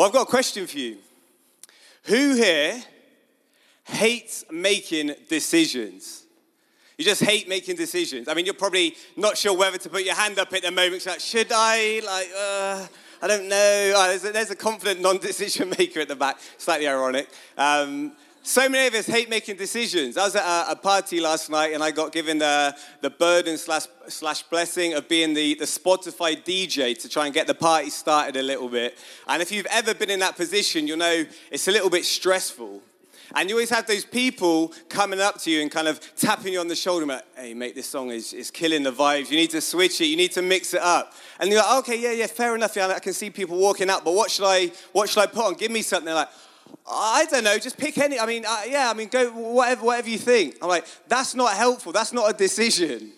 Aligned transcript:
Well, 0.00 0.08
I've 0.08 0.14
got 0.14 0.28
a 0.28 0.30
question 0.30 0.66
for 0.66 0.78
you. 0.78 0.96
Who 2.04 2.34
here 2.34 2.82
hates 3.84 4.46
making 4.50 5.12
decisions? 5.28 6.24
You 6.96 7.04
just 7.04 7.22
hate 7.22 7.50
making 7.50 7.76
decisions. 7.76 8.26
I 8.26 8.32
mean, 8.32 8.46
you're 8.46 8.54
probably 8.54 8.96
not 9.14 9.36
sure 9.36 9.54
whether 9.54 9.76
to 9.76 9.90
put 9.90 10.04
your 10.04 10.14
hand 10.14 10.38
up 10.38 10.54
at 10.54 10.62
the 10.62 10.70
moment. 10.70 11.04
Like, 11.04 11.20
should 11.20 11.48
I? 11.52 12.00
Like, 12.02 12.28
uh, 12.34 12.86
I 13.20 13.26
don't 13.28 13.46
know. 13.46 13.92
Oh, 13.94 14.08
there's, 14.08 14.24
a, 14.24 14.32
there's, 14.32 14.50
a, 14.50 14.56
confident 14.56 15.02
non-decision 15.02 15.68
maker 15.78 16.00
at 16.00 16.08
the 16.08 16.16
back. 16.16 16.38
Slightly 16.56 16.88
ironic. 16.88 17.28
Um, 17.58 18.12
so 18.42 18.68
many 18.68 18.88
of 18.88 18.94
us 18.94 19.06
hate 19.06 19.28
making 19.28 19.56
decisions. 19.56 20.16
I 20.16 20.24
was 20.24 20.34
at 20.34 20.72
a, 20.72 20.76
party 20.76 21.20
last 21.20 21.50
night 21.50 21.74
and 21.74 21.82
I 21.82 21.90
got 21.90 22.10
given 22.10 22.38
the, 22.38 22.74
the 23.02 23.10
burden 23.10 23.58
slash, 23.58 23.84
slash 24.08 24.42
blessing 24.44 24.94
of 24.94 25.08
being 25.08 25.34
the, 25.34 25.54
the 25.54 25.66
Spotify 25.66 26.42
DJ 26.42 26.98
to 27.00 27.08
try 27.08 27.26
and 27.26 27.34
get 27.34 27.46
the 27.46 27.54
party 27.54 27.90
started 27.90 28.36
a 28.36 28.42
little 28.42 28.68
bit. 28.68 28.96
And 29.28 29.42
if 29.42 29.52
you've 29.52 29.66
ever 29.66 29.94
been 29.94 30.08
in 30.08 30.20
that 30.20 30.36
position, 30.36 30.86
you'll 30.86 30.96
know 30.96 31.24
it's 31.50 31.68
a 31.68 31.70
little 31.70 31.90
bit 31.90 32.06
stressful. 32.06 32.80
And 33.34 33.48
you 33.48 33.56
always 33.56 33.70
have 33.70 33.86
those 33.86 34.04
people 34.04 34.72
coming 34.88 35.20
up 35.20 35.38
to 35.42 35.50
you 35.50 35.60
and 35.62 35.70
kind 35.70 35.86
of 35.86 36.00
tapping 36.16 36.54
you 36.54 36.60
on 36.60 36.66
the 36.66 36.74
shoulder, 36.74 37.06
like, 37.06 37.24
hey, 37.36 37.54
mate, 37.54 37.74
this 37.74 37.86
song 37.86 38.10
is, 38.10 38.32
is 38.32 38.50
killing 38.50 38.82
the 38.82 38.92
vibes. 38.92 39.30
You 39.30 39.36
need 39.36 39.50
to 39.50 39.60
switch 39.60 40.00
it. 40.00 40.06
You 40.06 40.16
need 40.16 40.32
to 40.32 40.42
mix 40.42 40.74
it 40.74 40.80
up. 40.80 41.12
And 41.38 41.50
you're 41.50 41.62
like, 41.62 41.78
okay, 41.80 42.00
yeah, 42.00 42.12
yeah, 42.12 42.26
fair 42.26 42.54
enough. 42.54 42.74
Yeah, 42.74 42.88
I 42.88 42.98
can 42.98 43.12
see 43.12 43.30
people 43.30 43.56
walking 43.56 43.88
out, 43.88 44.02
but 44.04 44.14
what 44.14 44.30
should 44.30 44.46
I, 44.46 44.72
what 44.92 45.08
should 45.08 45.20
I 45.20 45.26
put 45.26 45.44
on? 45.44 45.54
Give 45.54 45.70
me 45.70 45.82
something. 45.82 46.06
They're 46.06 46.14
like, 46.14 46.28
I 46.88 47.26
don't 47.30 47.44
know, 47.44 47.58
just 47.58 47.78
pick 47.78 47.98
any. 47.98 48.18
I 48.18 48.26
mean, 48.26 48.44
uh, 48.46 48.62
yeah, 48.68 48.90
I 48.90 48.94
mean, 48.94 49.08
go 49.08 49.30
whatever, 49.30 49.84
whatever 49.84 50.08
you 50.08 50.18
think. 50.18 50.56
I'm 50.60 50.68
like, 50.68 50.86
that's 51.08 51.34
not 51.34 51.52
helpful. 51.52 51.92
That's 51.92 52.12
not 52.12 52.30
a 52.30 52.36
decision. 52.36 53.12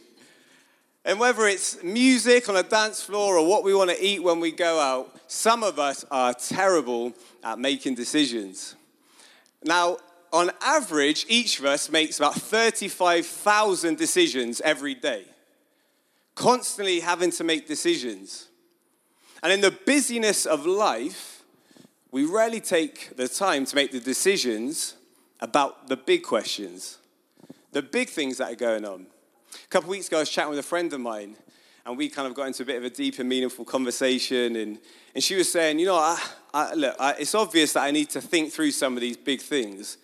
And 1.04 1.18
whether 1.18 1.46
it's 1.46 1.82
music 1.82 2.48
on 2.48 2.56
a 2.56 2.62
dance 2.62 3.02
floor 3.02 3.36
or 3.36 3.46
what 3.46 3.64
we 3.64 3.74
want 3.74 3.90
to 3.90 4.04
eat 4.04 4.22
when 4.22 4.38
we 4.38 4.52
go 4.52 4.78
out, 4.78 5.14
some 5.26 5.64
of 5.64 5.78
us 5.78 6.04
are 6.10 6.32
terrible 6.32 7.12
at 7.42 7.58
making 7.58 7.96
decisions. 7.96 8.76
Now, 9.64 9.96
on 10.32 10.50
average, 10.60 11.26
each 11.28 11.58
of 11.58 11.64
us 11.64 11.90
makes 11.90 12.18
about 12.18 12.34
35,000 12.34 13.98
decisions 13.98 14.60
every 14.60 14.94
day, 14.94 15.24
constantly 16.34 17.00
having 17.00 17.30
to 17.32 17.44
make 17.44 17.66
decisions. 17.66 18.48
And 19.42 19.52
in 19.52 19.60
the 19.60 19.72
busyness 19.72 20.46
of 20.46 20.66
life, 20.66 21.41
we 22.12 22.26
rarely 22.26 22.60
take 22.60 23.16
the 23.16 23.26
time 23.26 23.64
to 23.64 23.74
make 23.74 23.90
the 23.90 23.98
decisions 23.98 24.94
about 25.40 25.88
the 25.88 25.96
big 25.96 26.22
questions, 26.22 26.98
the 27.72 27.80
big 27.80 28.10
things 28.10 28.36
that 28.36 28.52
are 28.52 28.56
going 28.56 28.84
on. 28.84 29.06
A 29.52 29.68
couple 29.68 29.86
of 29.86 29.90
weeks 29.92 30.08
ago, 30.08 30.18
I 30.18 30.20
was 30.20 30.28
chatting 30.28 30.50
with 30.50 30.58
a 30.58 30.62
friend 30.62 30.92
of 30.92 31.00
mine, 31.00 31.36
and 31.86 31.96
we 31.96 32.10
kind 32.10 32.28
of 32.28 32.34
got 32.34 32.46
into 32.46 32.64
a 32.64 32.66
bit 32.66 32.76
of 32.76 32.84
a 32.84 32.90
deep 32.90 33.18
and 33.18 33.28
meaningful 33.28 33.64
conversation. 33.64 34.56
And, 34.56 34.78
and 35.14 35.24
she 35.24 35.34
was 35.34 35.50
saying, 35.50 35.78
You 35.78 35.86
know, 35.86 35.96
I, 35.96 36.22
I, 36.52 36.74
look, 36.74 36.94
I, 37.00 37.14
it's 37.14 37.34
obvious 37.34 37.72
that 37.72 37.82
I 37.82 37.90
need 37.90 38.10
to 38.10 38.20
think 38.20 38.52
through 38.52 38.72
some 38.72 38.94
of 38.94 39.00
these 39.00 39.16
big 39.16 39.40
things. 39.40 39.96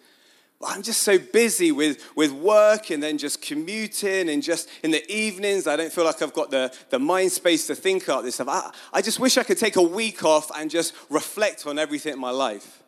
I'm 0.61 0.83
just 0.83 1.05
so 1.05 1.19
busy 1.19 1.70
with, 1.70 2.05
with 2.17 2.33
work 2.33 2.91
and 2.91 3.01
then 3.01 3.17
just 3.17 3.41
commuting 3.41 4.28
and 4.28 4.42
just 4.42 4.69
in 4.83 4.91
the 4.91 5.09
evenings, 5.11 5.69
I 5.69 5.77
don't 5.77 5.92
feel 5.92 6.05
like 6.05 6.20
I've 6.20 6.33
got 6.33 6.51
the, 6.51 6.75
the 6.91 6.98
mind 6.98 7.31
space 7.31 7.69
to 7.69 7.77
think 7.77 8.05
about 8.05 8.25
this 8.25 8.34
stuff. 8.34 8.48
I, 8.48 8.73
I 8.92 9.01
just 9.01 9.20
wish 9.20 9.39
I 9.39 9.45
could 9.45 9.59
take 9.59 9.77
a 9.77 9.83
week 9.83 10.25
off 10.25 10.51
and 10.56 10.69
just 10.69 10.95
reflect 11.11 11.64
on 11.67 11.79
everything 11.79 12.14
in 12.14 12.19
my 12.19 12.31
life. 12.31 12.83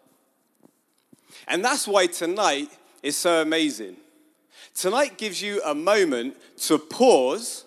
And 1.47 1.65
that's 1.65 1.87
why 1.87 2.09
tonight 2.09 2.71
is 3.05 3.17
so 3.17 3.41
amazing. 3.41 3.97
Tonight 4.75 5.17
gives 5.17 5.41
you 5.41 5.63
a 5.65 5.75
moment 5.75 6.37
to 6.63 6.77
pause 6.77 7.67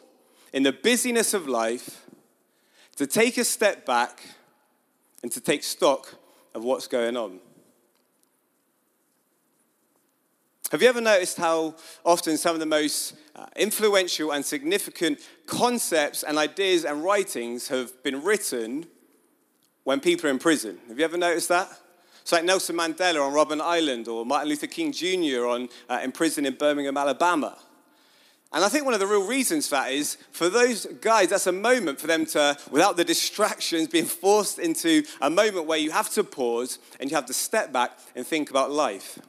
in 0.51 0.63
the 0.63 0.73
busyness 0.73 1.33
of 1.33 1.47
life, 1.47 2.05
to 2.97 3.07
take 3.07 3.37
a 3.37 3.45
step 3.45 3.85
back, 3.85 4.21
and 5.21 5.31
to 5.31 5.39
take 5.39 5.63
stock 5.63 6.15
of 6.53 6.63
what's 6.65 6.87
going 6.87 7.15
on. 7.15 7.39
Have 10.73 10.81
you 10.81 10.89
ever 10.89 11.01
noticed 11.01 11.37
how 11.37 11.75
often 12.03 12.35
some 12.35 12.55
of 12.55 12.59
the 12.59 12.65
most 12.65 13.13
uh, 13.35 13.45
influential 13.55 14.31
and 14.31 14.43
significant 14.43 15.19
concepts 15.45 16.23
and 16.23 16.35
ideas 16.35 16.83
and 16.83 17.03
writings 17.03 17.67
have 17.67 18.01
been 18.01 18.23
written 18.23 18.87
when 19.83 19.99
people 19.99 20.25
are 20.25 20.31
in 20.31 20.39
prison? 20.39 20.79
Have 20.87 20.97
you 20.97 21.05
ever 21.05 21.15
noticed 21.15 21.49
that? 21.49 21.69
It's 22.23 22.31
like 22.31 22.43
Nelson 22.43 22.75
Mandela 22.75 23.21
on 23.21 23.33
Robben 23.33 23.61
Island 23.61 24.07
or 24.07 24.25
Martin 24.25 24.49
Luther 24.49 24.65
King 24.65 24.91
Jr. 24.91 25.45
On, 25.45 25.69
uh, 25.87 25.99
in 26.03 26.11
prison 26.11 26.43
in 26.43 26.55
Birmingham, 26.55 26.97
Alabama. 26.97 27.55
And 28.51 28.65
I 28.65 28.67
think 28.67 28.83
one 28.83 28.95
of 28.95 28.99
the 28.99 29.05
real 29.05 29.27
reasons 29.27 29.67
for 29.67 29.75
that 29.75 29.91
is 29.91 30.17
for 30.31 30.49
those 30.49 30.87
guys, 31.01 31.29
that's 31.29 31.45
a 31.45 31.51
moment 31.51 31.99
for 32.01 32.07
them 32.07 32.25
to, 32.25 32.57
without 32.71 32.97
the 32.97 33.03
distractions, 33.03 33.89
being 33.89 34.05
forced 34.05 34.57
into 34.57 35.03
a 35.21 35.29
moment 35.29 35.67
where 35.67 35.77
you 35.77 35.91
have 35.91 36.09
to 36.13 36.23
pause 36.23 36.79
and 36.99 37.11
you 37.11 37.15
have 37.15 37.27
to 37.27 37.33
step 37.33 37.71
back 37.71 37.91
and 38.15 38.25
think 38.25 38.49
about 38.49 38.71
life. 38.71 39.19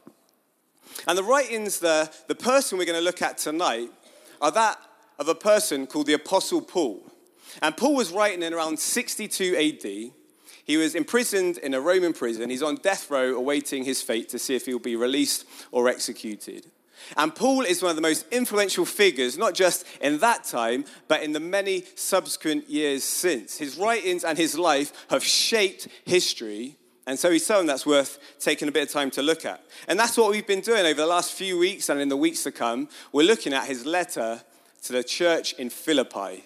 And 1.07 1.17
the 1.17 1.23
writings, 1.23 1.79
the, 1.79 2.11
the 2.27 2.35
person 2.35 2.77
we're 2.77 2.85
going 2.85 2.97
to 2.97 3.03
look 3.03 3.21
at 3.21 3.37
tonight, 3.37 3.89
are 4.41 4.51
that 4.51 4.79
of 5.19 5.27
a 5.27 5.35
person 5.35 5.87
called 5.87 6.07
the 6.07 6.13
Apostle 6.13 6.61
Paul. 6.61 7.11
And 7.61 7.75
Paul 7.77 7.95
was 7.95 8.11
writing 8.11 8.43
in 8.43 8.53
around 8.53 8.79
62 8.79 9.55
AD. 9.55 10.11
He 10.65 10.77
was 10.77 10.95
imprisoned 10.95 11.57
in 11.59 11.73
a 11.73 11.79
Roman 11.79 12.11
prison. 12.11 12.49
He's 12.49 12.63
on 12.63 12.75
death 12.77 13.09
row 13.09 13.35
awaiting 13.35 13.85
his 13.85 14.01
fate 14.01 14.29
to 14.29 14.39
see 14.39 14.55
if 14.55 14.65
he'll 14.65 14.79
be 14.79 14.95
released 14.95 15.45
or 15.71 15.87
executed. 15.87 16.65
And 17.17 17.35
Paul 17.35 17.61
is 17.61 17.83
one 17.83 17.91
of 17.91 17.95
the 17.95 18.01
most 18.01 18.25
influential 18.31 18.85
figures, 18.85 19.37
not 19.37 19.53
just 19.53 19.85
in 20.01 20.19
that 20.19 20.43
time, 20.43 20.85
but 21.07 21.21
in 21.21 21.33
the 21.33 21.39
many 21.39 21.83
subsequent 21.95 22.69
years 22.69 23.03
since. 23.03 23.57
His 23.57 23.77
writings 23.77 24.23
and 24.23 24.37
his 24.37 24.57
life 24.57 25.05
have 25.09 25.23
shaped 25.23 25.87
history, 26.05 26.77
and 27.07 27.19
so 27.19 27.29
he's 27.29 27.45
someone 27.45 27.67
that's 27.67 27.85
worth 27.85 28.17
taking 28.39 28.67
a 28.67 28.71
bit 28.71 28.83
of 28.83 28.89
time 28.89 29.11
to 29.11 29.21
look 29.21 29.45
at. 29.45 29.63
And 29.87 29.99
that's 29.99 30.17
what 30.17 30.31
we've 30.31 30.47
been 30.47 30.61
doing 30.61 30.85
over 30.85 31.01
the 31.01 31.05
last 31.05 31.33
few 31.33 31.57
weeks 31.57 31.89
and 31.89 32.01
in 32.01 32.09
the 32.09 32.17
weeks 32.17 32.43
to 32.43 32.51
come. 32.51 32.89
We're 33.11 33.27
looking 33.27 33.53
at 33.53 33.67
his 33.67 33.85
letter 33.85 34.41
to 34.83 34.93
the 34.93 35.03
church 35.03 35.53
in 35.53 35.69
Philippi. 35.69 36.43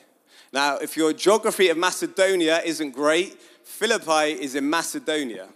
Now, 0.52 0.78
if 0.78 0.98
your 0.98 1.14
geography 1.14 1.70
of 1.70 1.78
Macedonia 1.78 2.62
isn't 2.66 2.92
great, 2.92 3.40
Philippi 3.64 4.32
is 4.32 4.56
in 4.56 4.70
Macedonia. 4.70 5.48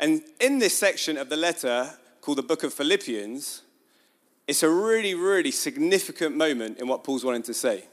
And 0.00 0.22
in 0.40 0.58
this 0.58 0.76
section 0.76 1.16
of 1.16 1.28
the 1.28 1.36
letter 1.36 1.90
called 2.20 2.38
the 2.38 2.42
book 2.42 2.64
of 2.64 2.72
Philippians, 2.72 3.62
it's 4.48 4.62
a 4.62 4.70
really, 4.70 5.14
really 5.14 5.50
significant 5.50 6.36
moment 6.36 6.78
in 6.78 6.88
what 6.88 7.04
Paul's 7.04 7.24
wanting 7.24 7.42
to 7.44 7.54
say. 7.54 7.84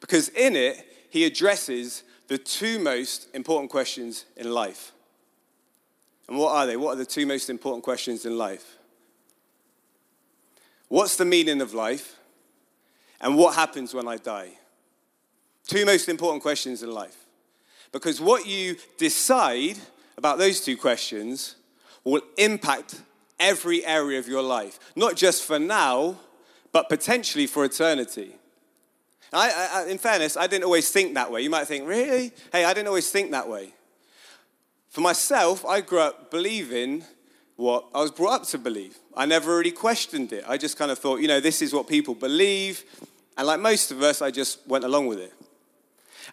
Because 0.00 0.30
in 0.30 0.56
it, 0.56 0.84
he 1.10 1.24
addresses 1.24 2.02
the 2.28 2.38
two 2.38 2.78
most 2.78 3.28
important 3.34 3.70
questions 3.70 4.24
in 4.36 4.50
life. 4.50 4.91
And 6.32 6.40
what 6.40 6.56
are 6.56 6.66
they? 6.66 6.78
What 6.78 6.92
are 6.92 6.96
the 6.96 7.04
two 7.04 7.26
most 7.26 7.50
important 7.50 7.84
questions 7.84 8.24
in 8.24 8.38
life? 8.38 8.78
What's 10.88 11.16
the 11.16 11.26
meaning 11.26 11.60
of 11.60 11.74
life? 11.74 12.16
And 13.20 13.36
what 13.36 13.54
happens 13.54 13.92
when 13.92 14.08
I 14.08 14.16
die? 14.16 14.52
Two 15.66 15.84
most 15.84 16.08
important 16.08 16.42
questions 16.42 16.82
in 16.82 16.90
life. 16.90 17.26
Because 17.92 18.18
what 18.18 18.46
you 18.46 18.76
decide 18.96 19.76
about 20.16 20.38
those 20.38 20.62
two 20.62 20.74
questions 20.74 21.56
will 22.02 22.22
impact 22.38 23.02
every 23.38 23.84
area 23.84 24.18
of 24.18 24.26
your 24.26 24.42
life, 24.42 24.80
not 24.96 25.16
just 25.16 25.42
for 25.42 25.58
now, 25.58 26.16
but 26.72 26.88
potentially 26.88 27.46
for 27.46 27.62
eternity. 27.62 28.36
I, 29.34 29.68
I, 29.70 29.90
in 29.90 29.98
fairness, 29.98 30.38
I 30.38 30.46
didn't 30.46 30.64
always 30.64 30.90
think 30.90 31.12
that 31.12 31.30
way. 31.30 31.42
You 31.42 31.50
might 31.50 31.66
think, 31.66 31.86
really? 31.86 32.32
Hey, 32.50 32.64
I 32.64 32.72
didn't 32.72 32.88
always 32.88 33.10
think 33.10 33.32
that 33.32 33.50
way. 33.50 33.74
For 34.92 35.00
myself, 35.00 35.64
I 35.64 35.80
grew 35.80 36.00
up 36.00 36.30
believing 36.30 37.02
what 37.56 37.86
I 37.94 38.02
was 38.02 38.10
brought 38.10 38.42
up 38.42 38.46
to 38.48 38.58
believe. 38.58 38.98
I 39.16 39.24
never 39.24 39.56
really 39.56 39.70
questioned 39.70 40.34
it. 40.34 40.44
I 40.46 40.58
just 40.58 40.76
kind 40.76 40.90
of 40.90 40.98
thought, 40.98 41.22
you 41.22 41.28
know, 41.28 41.40
this 41.40 41.62
is 41.62 41.72
what 41.72 41.86
people 41.86 42.14
believe. 42.14 42.84
And 43.38 43.46
like 43.46 43.58
most 43.58 43.90
of 43.90 44.02
us, 44.02 44.20
I 44.20 44.30
just 44.30 44.58
went 44.68 44.84
along 44.84 45.06
with 45.06 45.18
it. 45.18 45.32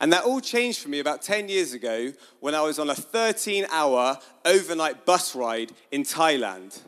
And 0.01 0.11
that 0.11 0.25
all 0.25 0.41
changed 0.41 0.79
for 0.79 0.89
me 0.89 0.99
about 0.99 1.21
10 1.21 1.47
years 1.47 1.71
ago 1.71 2.11
when 2.41 2.53
I 2.53 2.61
was 2.61 2.79
on 2.79 2.89
a 2.89 2.95
13 2.95 3.65
hour 3.71 4.19
overnight 4.43 5.05
bus 5.05 5.35
ride 5.35 5.71
in 5.91 6.03
Thailand. 6.03 6.81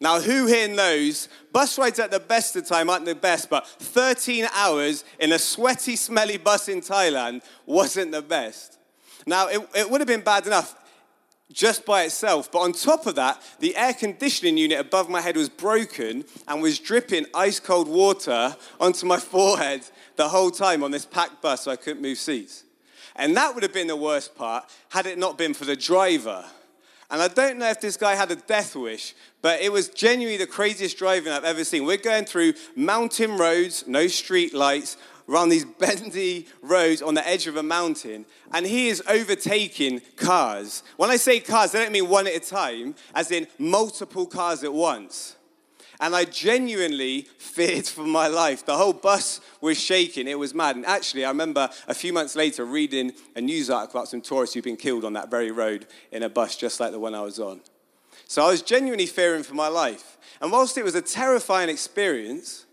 Now, 0.00 0.20
who 0.20 0.44
here 0.44 0.68
knows 0.68 1.30
bus 1.54 1.78
rides 1.78 1.98
at 1.98 2.10
the 2.10 2.20
best 2.20 2.54
of 2.54 2.66
time 2.66 2.90
aren't 2.90 3.06
the 3.06 3.14
best, 3.14 3.48
but 3.48 3.66
13 3.66 4.46
hours 4.52 5.04
in 5.18 5.32
a 5.32 5.38
sweaty, 5.38 5.96
smelly 5.96 6.36
bus 6.36 6.68
in 6.68 6.82
Thailand 6.82 7.40
wasn't 7.64 8.12
the 8.12 8.20
best. 8.20 8.76
Now, 9.26 9.48
it, 9.48 9.66
it 9.74 9.90
would 9.90 10.02
have 10.02 10.08
been 10.08 10.20
bad 10.20 10.46
enough 10.46 10.74
just 11.52 11.86
by 11.86 12.04
itself. 12.04 12.50
But 12.52 12.60
on 12.60 12.72
top 12.72 13.06
of 13.06 13.14
that, 13.16 13.42
the 13.58 13.76
air 13.76 13.94
conditioning 13.94 14.58
unit 14.58 14.78
above 14.78 15.08
my 15.08 15.20
head 15.20 15.36
was 15.36 15.48
broken 15.48 16.24
and 16.46 16.62
was 16.62 16.78
dripping 16.78 17.26
ice 17.34 17.60
cold 17.60 17.88
water 17.88 18.54
onto 18.80 19.06
my 19.06 19.16
forehead 19.18 19.82
the 20.16 20.28
whole 20.28 20.50
time 20.50 20.82
on 20.82 20.90
this 20.90 21.06
packed 21.06 21.40
bus 21.40 21.64
so 21.64 21.70
I 21.70 21.76
couldn't 21.76 22.02
move 22.02 22.18
seats. 22.18 22.64
And 23.16 23.36
that 23.36 23.54
would 23.54 23.62
have 23.62 23.72
been 23.72 23.88
the 23.88 23.96
worst 23.96 24.36
part 24.36 24.64
had 24.90 25.06
it 25.06 25.18
not 25.18 25.38
been 25.38 25.54
for 25.54 25.64
the 25.64 25.76
driver. 25.76 26.44
And 27.10 27.22
I 27.22 27.28
don't 27.28 27.58
know 27.58 27.68
if 27.68 27.80
this 27.80 27.96
guy 27.96 28.14
had 28.14 28.30
a 28.30 28.36
death 28.36 28.76
wish, 28.76 29.14
but 29.40 29.60
it 29.60 29.72
was 29.72 29.88
genuinely 29.88 30.36
the 30.36 30.46
craziest 30.46 30.98
driving 30.98 31.32
I've 31.32 31.44
ever 31.44 31.64
seen. 31.64 31.86
We're 31.86 31.96
going 31.96 32.26
through 32.26 32.52
mountain 32.76 33.38
roads, 33.38 33.84
no 33.86 34.08
street 34.08 34.52
lights, 34.52 34.98
around 35.28 35.50
these 35.50 35.64
bendy 35.64 36.46
roads 36.62 37.02
on 37.02 37.14
the 37.14 37.26
edge 37.28 37.46
of 37.46 37.56
a 37.56 37.62
mountain, 37.62 38.24
and 38.52 38.66
he 38.66 38.88
is 38.88 39.02
overtaking 39.08 40.00
cars. 40.16 40.82
When 40.96 41.10
I 41.10 41.16
say 41.16 41.40
cars, 41.40 41.74
I 41.74 41.82
don't 41.82 41.92
mean 41.92 42.08
one 42.08 42.26
at 42.26 42.34
a 42.34 42.40
time, 42.40 42.94
as 43.14 43.30
in 43.30 43.46
multiple 43.58 44.26
cars 44.26 44.64
at 44.64 44.72
once. 44.72 45.36
And 46.00 46.14
I 46.14 46.24
genuinely 46.24 47.22
feared 47.38 47.86
for 47.86 48.04
my 48.04 48.28
life. 48.28 48.64
The 48.64 48.76
whole 48.76 48.92
bus 48.92 49.40
was 49.60 49.80
shaking. 49.80 50.28
It 50.28 50.38
was 50.38 50.54
mad. 50.54 50.76
And 50.76 50.86
actually, 50.86 51.24
I 51.24 51.28
remember 51.28 51.68
a 51.88 51.94
few 51.94 52.12
months 52.12 52.36
later 52.36 52.64
reading 52.64 53.12
a 53.34 53.40
news 53.40 53.68
article 53.68 53.98
about 53.98 54.08
some 54.08 54.20
tourists 54.20 54.54
who'd 54.54 54.62
been 54.62 54.76
killed 54.76 55.04
on 55.04 55.14
that 55.14 55.28
very 55.28 55.50
road 55.50 55.88
in 56.12 56.22
a 56.22 56.28
bus, 56.28 56.56
just 56.56 56.78
like 56.78 56.92
the 56.92 57.00
one 57.00 57.16
I 57.16 57.22
was 57.22 57.40
on. 57.40 57.62
So 58.28 58.44
I 58.44 58.48
was 58.48 58.62
genuinely 58.62 59.06
fearing 59.06 59.42
for 59.42 59.54
my 59.54 59.66
life. 59.66 60.18
And 60.40 60.52
whilst 60.52 60.78
it 60.78 60.84
was 60.84 60.94
a 60.94 61.02
terrifying 61.02 61.68
experience, 61.68 62.66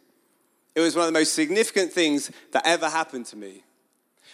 it 0.76 0.82
was 0.82 0.96
one 0.96 1.08
of 1.08 1.14
the 1.14 1.20
most 1.20 1.34
significant 1.34 1.92
things 1.92 2.30
that 2.52 2.68
ever 2.68 2.90
happened 2.90 3.26
to 3.28 3.38
me. 3.38 3.64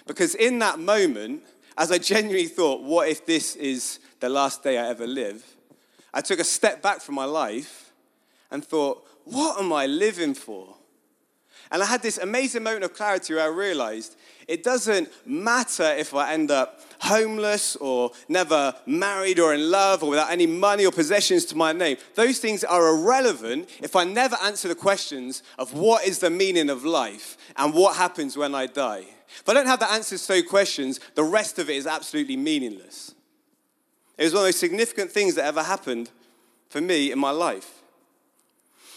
Because 0.07 0.35
in 0.35 0.59
that 0.59 0.79
moment, 0.79 1.43
as 1.77 1.91
I 1.91 1.99
genuinely 1.99 2.47
thought, 2.47 2.81
what 2.81 3.07
if 3.07 3.25
this 3.25 3.55
is 3.55 3.99
the 4.19 4.29
last 4.29 4.63
day 4.63 4.77
I 4.77 4.87
ever 4.89 5.05
live? 5.05 5.45
I 6.13 6.21
took 6.21 6.39
a 6.39 6.43
step 6.43 6.81
back 6.81 6.99
from 6.99 7.15
my 7.15 7.25
life 7.25 7.93
and 8.49 8.65
thought, 8.65 9.07
what 9.23 9.59
am 9.59 9.71
I 9.71 9.85
living 9.85 10.33
for? 10.33 10.75
And 11.71 11.81
I 11.81 11.85
had 11.85 12.01
this 12.01 12.17
amazing 12.17 12.63
moment 12.63 12.83
of 12.83 12.93
clarity 12.93 13.33
where 13.33 13.43
I 13.43 13.47
realized 13.47 14.17
it 14.47 14.63
doesn't 14.63 15.09
matter 15.25 15.83
if 15.83 16.13
I 16.13 16.33
end 16.33 16.51
up 16.51 16.81
homeless 16.99 17.77
or 17.77 18.11
never 18.27 18.75
married 18.85 19.39
or 19.39 19.53
in 19.53 19.71
love 19.71 20.03
or 20.03 20.09
without 20.09 20.29
any 20.29 20.45
money 20.45 20.85
or 20.85 20.91
possessions 20.91 21.45
to 21.45 21.55
my 21.55 21.71
name. 21.71 21.95
Those 22.15 22.39
things 22.39 22.65
are 22.65 22.89
irrelevant 22.89 23.69
if 23.81 23.95
I 23.95 24.03
never 24.03 24.35
answer 24.43 24.67
the 24.67 24.75
questions 24.75 25.43
of 25.57 25.73
what 25.73 26.05
is 26.05 26.19
the 26.19 26.29
meaning 26.29 26.69
of 26.69 26.83
life 26.83 27.37
and 27.55 27.73
what 27.73 27.95
happens 27.95 28.35
when 28.35 28.53
I 28.53 28.65
die. 28.65 29.05
If 29.39 29.47
I 29.47 29.53
don't 29.53 29.67
have 29.67 29.79
the 29.79 29.89
answers 29.89 30.25
to 30.27 30.33
those 30.33 30.43
questions, 30.43 30.99
the 31.15 31.23
rest 31.23 31.57
of 31.57 31.69
it 31.69 31.77
is 31.77 31.87
absolutely 31.87 32.35
meaningless. 32.35 33.15
It 34.17 34.25
was 34.25 34.33
one 34.33 34.41
of 34.41 34.43
the 34.43 34.47
most 34.49 34.59
significant 34.59 35.11
things 35.11 35.35
that 35.35 35.45
ever 35.45 35.63
happened 35.63 36.11
for 36.69 36.81
me 36.81 37.13
in 37.13 37.19
my 37.19 37.31
life. 37.31 37.81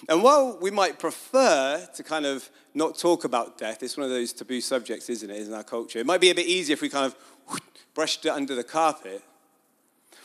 And 0.09 0.23
while 0.23 0.59
we 0.61 0.71
might 0.71 0.99
prefer 0.99 1.89
to 1.95 2.03
kind 2.03 2.27
of 2.27 2.51
not 2.75 2.99
talk 2.99 3.25
about 3.25 3.57
death, 3.57 3.83
it's 3.83 3.97
one 3.97 4.05
of 4.05 4.11
those 4.11 4.33
taboo 4.33 4.61
subjects, 4.61 5.09
isn't 5.09 5.31
it, 5.31 5.47
in 5.47 5.55
our 5.55 5.65
culture? 5.65 5.99
It 5.99 6.07
might 6.07 6.21
be 6.21 6.31
a 6.31 6.35
bit 6.35 6.47
easier 6.47 6.75
if 6.75 6.83
we 6.83 6.89
kind 6.89 7.07
of 7.07 7.61
brushed 7.95 8.27
it 8.27 8.31
under 8.31 8.55
the 8.55 8.65
carpet. 8.65 9.23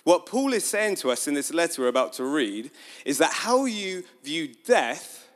What 0.03 0.25
Paul 0.25 0.53
is 0.53 0.65
saying 0.65 0.95
to 0.97 1.11
us 1.11 1.27
in 1.27 1.33
this 1.33 1.53
letter 1.53 1.81
we're 1.81 1.87
about 1.87 2.13
to 2.13 2.23
read 2.23 2.71
is 3.05 3.17
that 3.19 3.31
how 3.31 3.65
you 3.65 4.03
view 4.23 4.55
death 4.65 5.27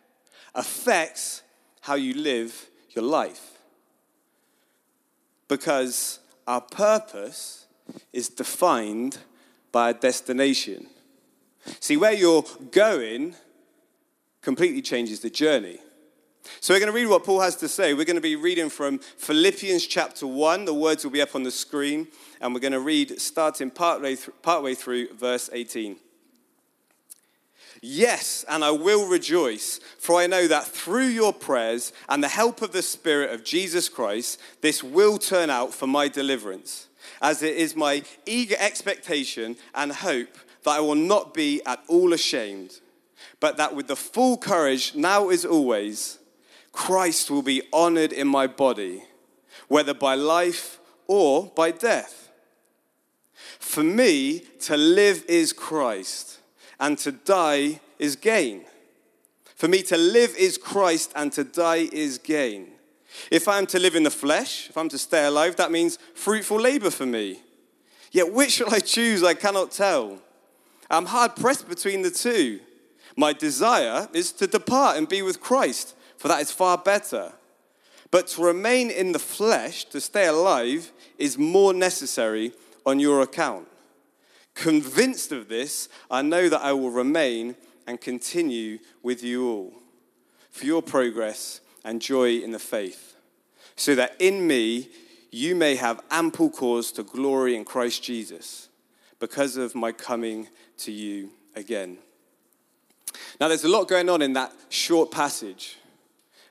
affects 0.55 1.43
how 1.81 1.95
you 1.95 2.13
live 2.13 2.69
your 2.91 3.03
life. 3.03 3.57
Because 5.47 6.19
our 6.47 6.61
purpose 6.61 7.65
is 8.11 8.29
defined 8.29 9.17
by 9.71 9.89
a 9.89 9.93
destination. 9.93 10.87
See, 11.79 11.97
where 11.97 12.13
you're 12.13 12.45
going 12.71 13.35
completely 14.41 14.81
changes 14.81 15.19
the 15.19 15.29
journey. 15.29 15.79
So 16.59 16.73
we're 16.73 16.79
going 16.79 16.91
to 16.91 16.95
read 16.95 17.07
what 17.07 17.23
Paul 17.23 17.41
has 17.41 17.55
to 17.57 17.67
say. 17.67 17.93
We're 17.93 18.05
going 18.05 18.15
to 18.15 18.21
be 18.21 18.35
reading 18.35 18.69
from 18.69 18.99
Philippians 18.99 19.85
chapter 19.87 20.27
1. 20.27 20.65
The 20.65 20.73
words 20.73 21.03
will 21.03 21.11
be 21.11 21.21
up 21.21 21.35
on 21.35 21.43
the 21.43 21.51
screen. 21.51 22.07
And 22.41 22.53
we're 22.53 22.59
going 22.59 22.73
to 22.73 22.79
read 22.79 23.19
starting 23.21 23.69
partway, 23.69 24.15
th- 24.15 24.29
partway 24.41 24.75
through 24.75 25.13
verse 25.13 25.49
18. 25.53 25.97
Yes, 27.81 28.45
and 28.47 28.63
I 28.63 28.71
will 28.71 29.09
rejoice, 29.09 29.79
for 29.99 30.19
I 30.19 30.27
know 30.27 30.47
that 30.47 30.65
through 30.65 31.07
your 31.07 31.33
prayers 31.33 31.91
and 32.07 32.23
the 32.23 32.29
help 32.29 32.61
of 32.61 32.71
the 32.71 32.81
Spirit 32.81 33.31
of 33.31 33.43
Jesus 33.43 33.89
Christ, 33.89 34.39
this 34.61 34.81
will 34.81 35.17
turn 35.17 35.49
out 35.49 35.73
for 35.73 35.85
my 35.85 36.07
deliverance, 36.07 36.87
as 37.21 37.43
it 37.43 37.57
is 37.57 37.75
my 37.75 38.03
eager 38.25 38.55
expectation 38.57 39.57
and 39.75 39.91
hope 39.91 40.37
that 40.63 40.71
I 40.71 40.79
will 40.79 40.95
not 40.95 41.33
be 41.33 41.61
at 41.65 41.83
all 41.89 42.13
ashamed 42.13 42.79
but 43.43 43.57
that 43.57 43.75
with 43.75 43.87
the 43.87 43.95
full 43.97 44.37
courage, 44.37 44.95
now 44.95 45.27
as 45.27 45.43
always, 45.43 46.17
Christ 46.73 47.31
will 47.31 47.43
be 47.43 47.61
honored 47.71 48.11
in 48.11 48.27
my 48.27 48.47
body, 48.47 49.03
whether 49.69 49.93
by 49.93 50.15
life 50.15 50.79
or 51.07 51.45
by 51.55 51.71
death. 51.71 52.31
For 53.59 53.83
me, 53.83 54.39
to 54.61 54.75
live 54.75 55.23
is 55.29 55.53
Christ, 55.53 56.39
and 56.79 56.97
to 56.97 57.13
die 57.13 57.79
is 57.97 58.17
gain. 58.17 58.65
For 59.55 59.67
me, 59.67 59.81
to 59.83 59.97
live 59.97 60.35
is 60.35 60.57
Christ, 60.57 61.13
and 61.15 61.31
to 61.31 61.43
die 61.43 61.87
is 61.91 62.17
gain. 62.17 62.71
If 63.31 63.47
I'm 63.47 63.65
to 63.67 63.79
live 63.79 63.95
in 63.95 64.03
the 64.03 64.11
flesh, 64.11 64.69
if 64.69 64.77
I'm 64.77 64.89
to 64.89 64.97
stay 64.97 65.25
alive, 65.25 65.55
that 65.57 65.71
means 65.71 65.99
fruitful 66.15 66.59
labor 66.59 66.89
for 66.89 67.05
me. 67.05 67.41
Yet 68.11 68.33
which 68.33 68.51
shall 68.51 68.73
I 68.73 68.79
choose? 68.79 69.23
I 69.23 69.33
cannot 69.35 69.71
tell. 69.71 70.19
I'm 70.89 71.05
hard 71.05 71.35
pressed 71.35 71.69
between 71.69 72.01
the 72.01 72.11
two. 72.11 72.59
My 73.15 73.33
desire 73.33 74.07
is 74.13 74.31
to 74.33 74.47
depart 74.47 74.97
and 74.97 75.07
be 75.07 75.21
with 75.21 75.39
Christ, 75.39 75.95
for 76.23 76.29
that 76.29 76.39
is 76.39 76.53
far 76.53 76.77
better. 76.77 77.33
But 78.09 78.27
to 78.27 78.45
remain 78.45 78.89
in 78.89 79.11
the 79.11 79.19
flesh, 79.19 79.83
to 79.89 79.99
stay 79.99 80.25
alive, 80.25 80.93
is 81.17 81.37
more 81.37 81.73
necessary 81.73 82.53
on 82.85 82.97
your 82.97 83.19
account. 83.19 83.67
Convinced 84.53 85.33
of 85.33 85.49
this, 85.49 85.89
I 86.09 86.21
know 86.21 86.47
that 86.47 86.61
I 86.61 86.71
will 86.71 86.91
remain 86.91 87.57
and 87.85 87.99
continue 87.99 88.79
with 89.01 89.21
you 89.21 89.49
all 89.49 89.73
for 90.49 90.65
your 90.65 90.81
progress 90.81 91.59
and 91.83 92.01
joy 92.01 92.37
in 92.37 92.51
the 92.51 92.57
faith, 92.57 93.17
so 93.75 93.93
that 93.93 94.15
in 94.17 94.47
me 94.47 94.87
you 95.29 95.55
may 95.55 95.75
have 95.75 95.99
ample 96.09 96.49
cause 96.49 96.93
to 96.93 97.03
glory 97.03 97.53
in 97.53 97.65
Christ 97.65 98.01
Jesus 98.01 98.69
because 99.19 99.57
of 99.57 99.75
my 99.75 99.91
coming 99.91 100.47
to 100.77 100.91
you 100.93 101.31
again. 101.53 101.97
Now, 103.41 103.49
there's 103.49 103.65
a 103.65 103.67
lot 103.67 103.89
going 103.89 104.07
on 104.07 104.21
in 104.21 104.31
that 104.33 104.53
short 104.69 105.11
passage, 105.11 105.79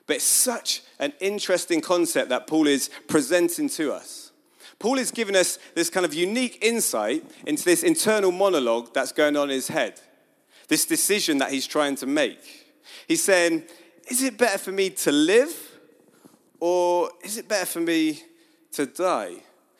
but 0.07 0.17
it's 0.17 0.25
such 0.25 0.81
an 0.99 1.13
interesting 1.19 1.81
concept 1.81 2.29
that 2.29 2.47
Paul 2.47 2.67
is 2.67 2.89
presenting 3.07 3.69
to 3.69 3.93
us. 3.93 4.31
Paul 4.79 4.97
is 4.97 5.11
giving 5.11 5.35
us 5.35 5.59
this 5.75 5.89
kind 5.89 6.05
of 6.05 6.13
unique 6.13 6.59
insight 6.61 7.23
into 7.45 7.63
this 7.63 7.83
internal 7.83 8.31
monologue 8.31 8.93
that's 8.93 9.13
going 9.13 9.37
on 9.37 9.49
in 9.49 9.55
his 9.55 9.69
head, 9.69 10.01
this 10.67 10.85
decision 10.85 11.37
that 11.37 11.51
he's 11.51 11.67
trying 11.67 11.95
to 11.95 12.05
make. 12.05 12.75
He's 13.07 13.23
saying, 13.23 13.63
Is 14.09 14.21
it 14.23 14.37
better 14.37 14.57
for 14.57 14.71
me 14.71 14.89
to 14.89 15.11
live 15.11 15.55
or 16.59 17.11
is 17.23 17.37
it 17.37 17.47
better 17.47 17.65
for 17.65 17.79
me 17.79 18.23
to 18.73 18.85
die? 18.85 19.35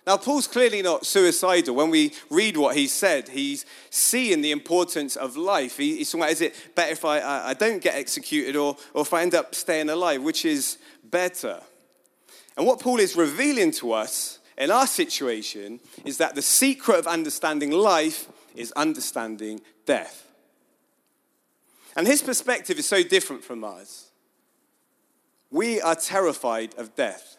Now, 0.06 0.18
Paul's 0.18 0.48
clearly 0.48 0.82
not 0.82 1.06
suicidal. 1.06 1.76
When 1.76 1.90
we 1.90 2.14
read 2.30 2.58
what 2.58 2.76
he 2.76 2.88
said, 2.88 3.30
he's 3.30 3.66
seeing 3.90 4.42
the 4.42 4.52
importance 4.52 5.16
of 5.16 5.38
life. 5.38 5.78
He, 5.78 5.98
he's 5.98 6.12
talking 6.12 6.24
about, 6.24 6.32
is 6.32 6.42
it 6.42 6.56
better 6.76 6.92
if 6.92 7.06
I, 7.06 7.20
I, 7.20 7.50
I 7.50 7.54
don't 7.54 7.82
get 7.82 7.96
executed 7.96 8.58
or, 8.58 8.76
or 8.94 9.04
if 9.04 9.14
I 9.14 9.22
end 9.22 9.34
up 9.34 9.56
staying 9.56 9.90
alive? 9.90 10.22
Which 10.22 10.44
is 10.44 10.78
better? 11.06 11.62
And 12.58 12.68
what 12.68 12.82
Paul 12.82 13.00
is 13.00 13.16
revealing 13.16 13.72
to 13.74 13.94
us 13.94 14.40
in 14.58 14.72
our 14.72 14.88
situation 14.88 15.80
is 16.04 16.18
that 16.18 16.36
the 16.36 16.42
secret 16.42 17.00
of 17.00 17.08
understanding 17.08 17.72
life 17.72 18.28
is 18.56 18.74
understanding 18.74 19.62
death. 19.86 20.28
And 21.96 22.08
his 22.08 22.22
perspective 22.22 22.78
is 22.78 22.88
so 22.88 23.04
different 23.04 23.44
from 23.44 23.64
ours. 23.64 24.10
We 25.50 25.80
are 25.80 25.96
terrified 25.96 26.76
of 26.78 26.96
death. 26.96 27.38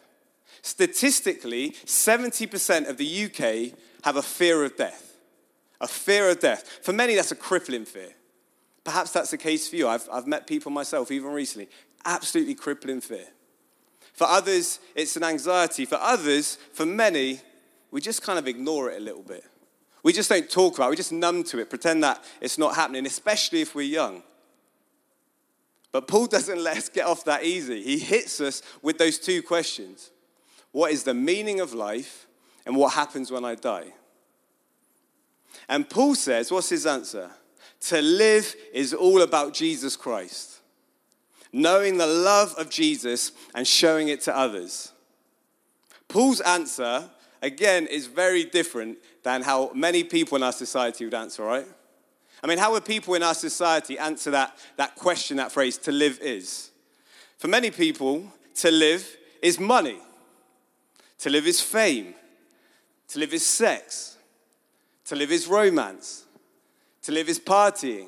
Statistically, 0.61 1.71
70% 1.85 2.89
of 2.89 2.97
the 2.97 3.25
UK 3.25 3.77
have 4.03 4.15
a 4.15 4.21
fear 4.21 4.63
of 4.63 4.77
death. 4.77 5.17
A 5.81 5.87
fear 5.87 6.29
of 6.29 6.39
death. 6.39 6.79
For 6.83 6.93
many, 6.93 7.15
that's 7.15 7.31
a 7.31 7.35
crippling 7.35 7.85
fear. 7.85 8.13
Perhaps 8.83 9.11
that's 9.11 9.31
the 9.31 9.37
case 9.37 9.67
for 9.67 9.75
you. 9.75 9.87
I've, 9.87 10.07
I've 10.11 10.27
met 10.27 10.47
people 10.47 10.71
myself, 10.71 11.11
even 11.11 11.31
recently, 11.31 11.69
absolutely 12.05 12.55
crippling 12.55 13.01
fear. 13.01 13.27
For 14.13 14.27
others, 14.27 14.79
it's 14.95 15.17
an 15.17 15.23
anxiety. 15.23 15.85
For 15.85 15.95
others, 15.95 16.57
for 16.71 16.85
many, 16.85 17.41
we 17.91 17.99
just 17.99 18.21
kind 18.21 18.39
of 18.39 18.47
ignore 18.47 18.91
it 18.91 19.01
a 19.01 19.03
little 19.03 19.23
bit. 19.23 19.43
We 20.03 20.13
just 20.13 20.29
don't 20.29 20.49
talk 20.49 20.75
about 20.77 20.87
it, 20.87 20.89
we 20.91 20.95
just 20.97 21.11
numb 21.11 21.43
to 21.45 21.59
it, 21.59 21.69
pretend 21.69 22.03
that 22.03 22.23
it's 22.39 22.59
not 22.59 22.75
happening, 22.75 23.07
especially 23.07 23.61
if 23.61 23.73
we're 23.73 23.81
young. 23.81 24.21
But 25.91 26.07
Paul 26.07 26.27
doesn't 26.27 26.63
let 26.63 26.77
us 26.77 26.89
get 26.89 27.07
off 27.07 27.25
that 27.25 27.43
easy. 27.43 27.81
He 27.81 27.97
hits 27.97 28.39
us 28.39 28.61
with 28.83 28.97
those 28.97 29.17
two 29.17 29.41
questions 29.41 30.11
what 30.75 30.91
is 30.91 31.03
the 31.03 31.13
meaning 31.13 31.61
of 31.61 31.73
life, 31.73 32.27
and 32.65 32.75
what 32.75 32.91
happens 32.95 33.31
when 33.31 33.45
I 33.45 33.55
die. 33.55 33.93
And 35.69 35.89
Paul 35.89 36.15
says, 36.15 36.51
what's 36.51 36.67
his 36.67 36.85
answer? 36.85 37.31
To 37.91 38.01
live 38.01 38.53
is 38.73 38.93
all 38.93 39.21
about 39.21 39.53
Jesus 39.53 39.95
Christ, 39.95 40.59
knowing 41.53 41.97
the 41.97 42.05
love 42.05 42.53
of 42.57 42.69
Jesus 42.69 43.31
and 43.53 43.65
showing 43.65 44.09
it 44.09 44.19
to 44.23 44.37
others. 44.37 44.91
Paul's 46.09 46.41
answer, 46.41 47.09
again, 47.41 47.87
is 47.87 48.07
very 48.07 48.43
different 48.43 48.97
than 49.23 49.43
how 49.43 49.71
many 49.73 50.03
people 50.03 50.35
in 50.35 50.43
our 50.43 50.51
society 50.51 51.05
would 51.05 51.13
answer, 51.13 51.43
right? 51.43 51.67
I 52.43 52.47
mean, 52.47 52.57
how 52.57 52.73
would 52.73 52.83
people 52.83 53.13
in 53.13 53.23
our 53.23 53.33
society 53.33 53.97
answer 53.97 54.31
that, 54.31 54.57
that 54.75 54.95
question, 54.95 55.37
that 55.37 55.53
phrase, 55.53 55.77
to 55.77 55.93
live 55.93 56.19
is? 56.21 56.71
For 57.37 57.47
many 57.47 57.71
people, 57.71 58.29
to 58.55 58.71
live 58.71 59.07
is 59.41 59.57
money. 59.57 59.99
To 61.19 61.29
live 61.29 61.47
is 61.47 61.61
fame. 61.61 62.13
To 63.09 63.19
live 63.19 63.33
is 63.33 63.45
sex. 63.45 64.17
To 65.05 65.15
live 65.15 65.31
is 65.31 65.47
romance. 65.47 66.25
To 67.03 67.11
live 67.11 67.29
is 67.29 67.39
partying. 67.39 68.07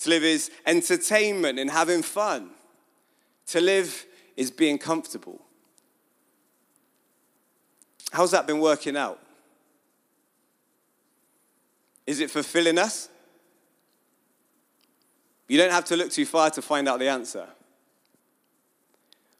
To 0.00 0.10
live 0.10 0.24
is 0.24 0.50
entertainment 0.66 1.58
and 1.58 1.70
having 1.70 2.02
fun. 2.02 2.50
To 3.46 3.60
live 3.60 4.06
is 4.36 4.50
being 4.50 4.78
comfortable. 4.78 5.40
How's 8.12 8.30
that 8.30 8.46
been 8.46 8.60
working 8.60 8.96
out? 8.96 9.20
Is 12.06 12.20
it 12.20 12.30
fulfilling 12.30 12.78
us? 12.78 13.08
You 15.46 15.58
don't 15.58 15.72
have 15.72 15.84
to 15.86 15.96
look 15.96 16.10
too 16.10 16.26
far 16.26 16.50
to 16.50 16.62
find 16.62 16.88
out 16.88 16.98
the 16.98 17.08
answer. 17.08 17.46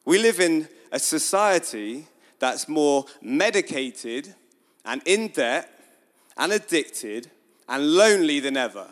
We 0.04 0.18
live 0.18 0.40
in 0.40 0.68
a 0.90 0.98
society 0.98 2.06
that's 2.38 2.68
more 2.68 3.04
medicated 3.20 4.34
and 4.84 5.02
in 5.04 5.28
debt 5.28 5.70
and 6.36 6.52
addicted 6.52 7.30
and 7.68 7.94
lonely 7.94 8.40
than 8.40 8.56
ever 8.56 8.86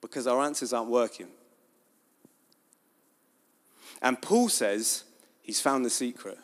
because 0.00 0.26
our 0.26 0.42
answers 0.42 0.72
aren't 0.72 0.90
working. 0.90 1.28
And 4.02 4.20
Paul 4.20 4.48
says 4.48 5.04
he's 5.42 5.60
found 5.60 5.84
the 5.84 5.90
secret, 5.90 6.38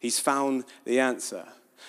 he's 0.00 0.18
found 0.18 0.64
the 0.84 1.00
answer. 1.00 1.44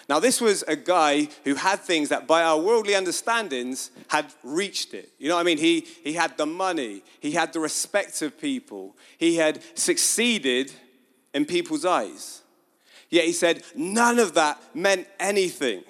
Now, 0.09 0.19
this 0.19 0.39
was 0.39 0.63
a 0.67 0.75
guy 0.75 1.27
who 1.43 1.55
had 1.55 1.79
things 1.79 2.09
that, 2.09 2.27
by 2.27 2.43
our 2.43 2.59
worldly 2.59 2.95
understandings, 2.95 3.89
had 4.07 4.27
reached 4.43 4.93
it. 4.93 5.11
You 5.17 5.27
know 5.27 5.35
what 5.35 5.41
I 5.41 5.43
mean? 5.43 5.57
He, 5.57 5.85
he 6.03 6.13
had 6.13 6.37
the 6.37 6.45
money, 6.45 7.03
he 7.19 7.31
had 7.31 7.51
the 7.51 7.59
respect 7.59 8.21
of 8.21 8.39
people, 8.39 8.95
he 9.17 9.35
had 9.35 9.61
succeeded 9.75 10.71
in 11.37 11.45
people's 11.45 11.85
eyes. 11.85 12.41
Yet 13.11 13.25
he 13.25 13.31
said 13.31 13.61
none 13.75 14.17
of 14.17 14.33
that 14.33 14.59
meant 14.73 15.07
anything. 15.19 15.83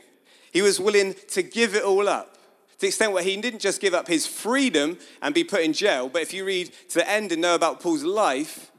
He 0.52 0.62
was 0.62 0.78
willing 0.78 1.16
to 1.30 1.42
give 1.42 1.74
it 1.74 1.84
all 1.84 2.10
up. 2.10 2.34
To 2.34 2.82
the 2.82 2.88
extent 2.88 3.14
where 3.14 3.24
he 3.24 3.38
didn't 3.38 3.62
just 3.62 3.80
give 3.80 3.94
up 3.94 4.10
his 4.10 4.28
freedom 4.28 4.98
and 5.22 5.34
be 5.34 5.46
put 5.46 5.62
in 5.62 5.72
jail, 5.72 6.10
but 6.10 6.22
if 6.22 6.34
you 6.34 6.44
read 6.44 6.74
to 6.90 6.96
the 6.96 7.10
end 7.10 7.32
and 7.32 7.42
know 7.42 7.56
about 7.56 7.80
Paul's 7.80 8.04
life, 8.04 8.72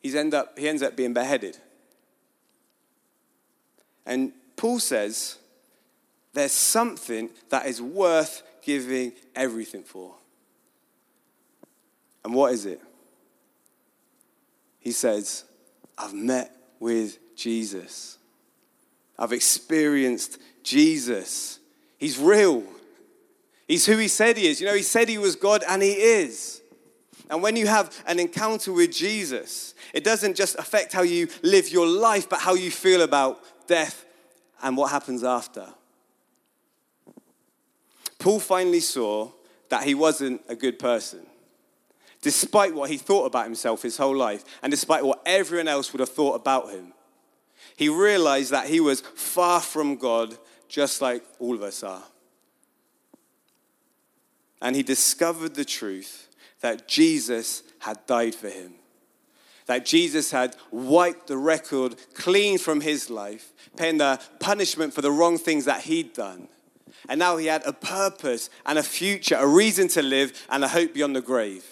he's 0.00 0.14
end 0.14 0.32
up, 0.32 0.58
he 0.58 0.66
ends 0.66 0.82
up 0.82 0.96
being 0.96 1.12
beheaded. 1.12 1.58
And 4.06 4.32
Paul 4.56 4.80
says 4.80 5.36
there's 6.32 6.52
something 6.52 7.28
that 7.50 7.66
is 7.66 7.82
worth 7.82 8.42
giving 8.62 9.12
everything 9.36 9.82
for. 9.82 10.14
And 12.24 12.32
what 12.32 12.54
is 12.54 12.64
it? 12.64 12.80
He 14.80 14.92
says, 14.92 15.44
I've 15.98 16.14
met 16.14 16.54
with 16.78 17.18
Jesus. 17.36 18.18
I've 19.18 19.32
experienced 19.32 20.38
Jesus. 20.62 21.58
He's 21.98 22.18
real. 22.18 22.62
He's 23.66 23.84
who 23.84 23.96
he 23.96 24.08
said 24.08 24.36
he 24.36 24.46
is. 24.46 24.60
You 24.60 24.68
know, 24.68 24.74
he 24.74 24.82
said 24.82 25.08
he 25.08 25.18
was 25.18 25.36
God 25.36 25.64
and 25.68 25.82
he 25.82 25.92
is. 25.92 26.62
And 27.30 27.42
when 27.42 27.56
you 27.56 27.66
have 27.66 27.94
an 28.06 28.18
encounter 28.18 28.72
with 28.72 28.92
Jesus, 28.92 29.74
it 29.92 30.04
doesn't 30.04 30.34
just 30.34 30.58
affect 30.58 30.92
how 30.92 31.02
you 31.02 31.28
live 31.42 31.68
your 31.68 31.86
life, 31.86 32.28
but 32.28 32.40
how 32.40 32.54
you 32.54 32.70
feel 32.70 33.02
about 33.02 33.40
death 33.66 34.06
and 34.62 34.76
what 34.76 34.90
happens 34.90 35.24
after. 35.24 35.66
Paul 38.18 38.40
finally 38.40 38.80
saw 38.80 39.30
that 39.68 39.84
he 39.84 39.94
wasn't 39.94 40.40
a 40.48 40.56
good 40.56 40.78
person. 40.78 41.27
Despite 42.20 42.74
what 42.74 42.90
he 42.90 42.96
thought 42.96 43.26
about 43.26 43.44
himself 43.44 43.82
his 43.82 43.96
whole 43.96 44.16
life, 44.16 44.44
and 44.62 44.70
despite 44.70 45.04
what 45.04 45.22
everyone 45.24 45.68
else 45.68 45.92
would 45.92 46.00
have 46.00 46.08
thought 46.08 46.34
about 46.34 46.70
him, 46.70 46.92
he 47.76 47.88
realized 47.88 48.50
that 48.50 48.68
he 48.68 48.80
was 48.80 49.00
far 49.00 49.60
from 49.60 49.96
God, 49.96 50.36
just 50.68 51.00
like 51.00 51.22
all 51.38 51.54
of 51.54 51.62
us 51.62 51.82
are. 51.82 52.02
And 54.60 54.74
he 54.74 54.82
discovered 54.82 55.54
the 55.54 55.64
truth 55.64 56.28
that 56.60 56.88
Jesus 56.88 57.62
had 57.78 58.04
died 58.06 58.34
for 58.34 58.48
him 58.48 58.74
that 59.68 59.84
Jesus 59.84 60.30
had 60.30 60.56
wiped 60.70 61.28
the 61.28 61.36
record 61.36 61.94
clean 62.14 62.58
from 62.58 62.80
his 62.80 63.10
life, 63.10 63.52
paying 63.76 63.98
the 63.98 64.18
punishment 64.40 64.94
for 64.94 65.02
the 65.02 65.12
wrong 65.12 65.38
things 65.38 65.66
that 65.66 65.82
he'd 65.82 66.14
done. 66.14 66.48
And 67.08 67.18
now 67.18 67.36
he 67.36 67.46
had 67.46 67.62
a 67.66 67.72
purpose 67.74 68.48
and 68.66 68.78
a 68.78 68.82
future, 68.82 69.36
a 69.36 69.46
reason 69.46 69.86
to 69.88 70.02
live, 70.02 70.46
and 70.48 70.64
a 70.64 70.68
hope 70.68 70.94
beyond 70.94 71.14
the 71.14 71.20
grave. 71.20 71.64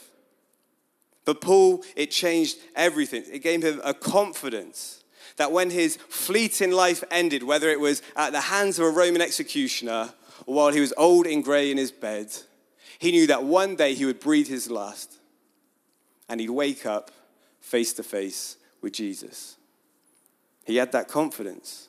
But 1.26 1.42
Paul, 1.42 1.82
it 1.96 2.10
changed 2.10 2.56
everything. 2.74 3.24
It 3.30 3.40
gave 3.40 3.62
him 3.62 3.82
a 3.84 3.92
confidence 3.92 5.02
that 5.36 5.52
when 5.52 5.68
his 5.68 5.96
fleeting 6.08 6.70
life 6.70 7.04
ended, 7.10 7.42
whether 7.42 7.68
it 7.68 7.80
was 7.80 8.00
at 8.14 8.32
the 8.32 8.40
hands 8.40 8.78
of 8.78 8.86
a 8.86 8.90
Roman 8.90 9.20
executioner 9.20 10.14
or 10.46 10.54
while 10.54 10.72
he 10.72 10.80
was 10.80 10.94
old 10.96 11.26
and 11.26 11.44
grey 11.44 11.70
in 11.70 11.76
his 11.76 11.90
bed, 11.90 12.32
he 12.98 13.10
knew 13.10 13.26
that 13.26 13.42
one 13.44 13.76
day 13.76 13.92
he 13.94 14.06
would 14.06 14.20
breathe 14.20 14.48
his 14.48 14.70
last 14.70 15.18
and 16.28 16.40
he'd 16.40 16.48
wake 16.48 16.86
up 16.86 17.10
face 17.60 17.92
to 17.94 18.02
face 18.02 18.56
with 18.80 18.92
Jesus. 18.92 19.56
He 20.64 20.76
had 20.76 20.92
that 20.92 21.08
confidence. 21.08 21.88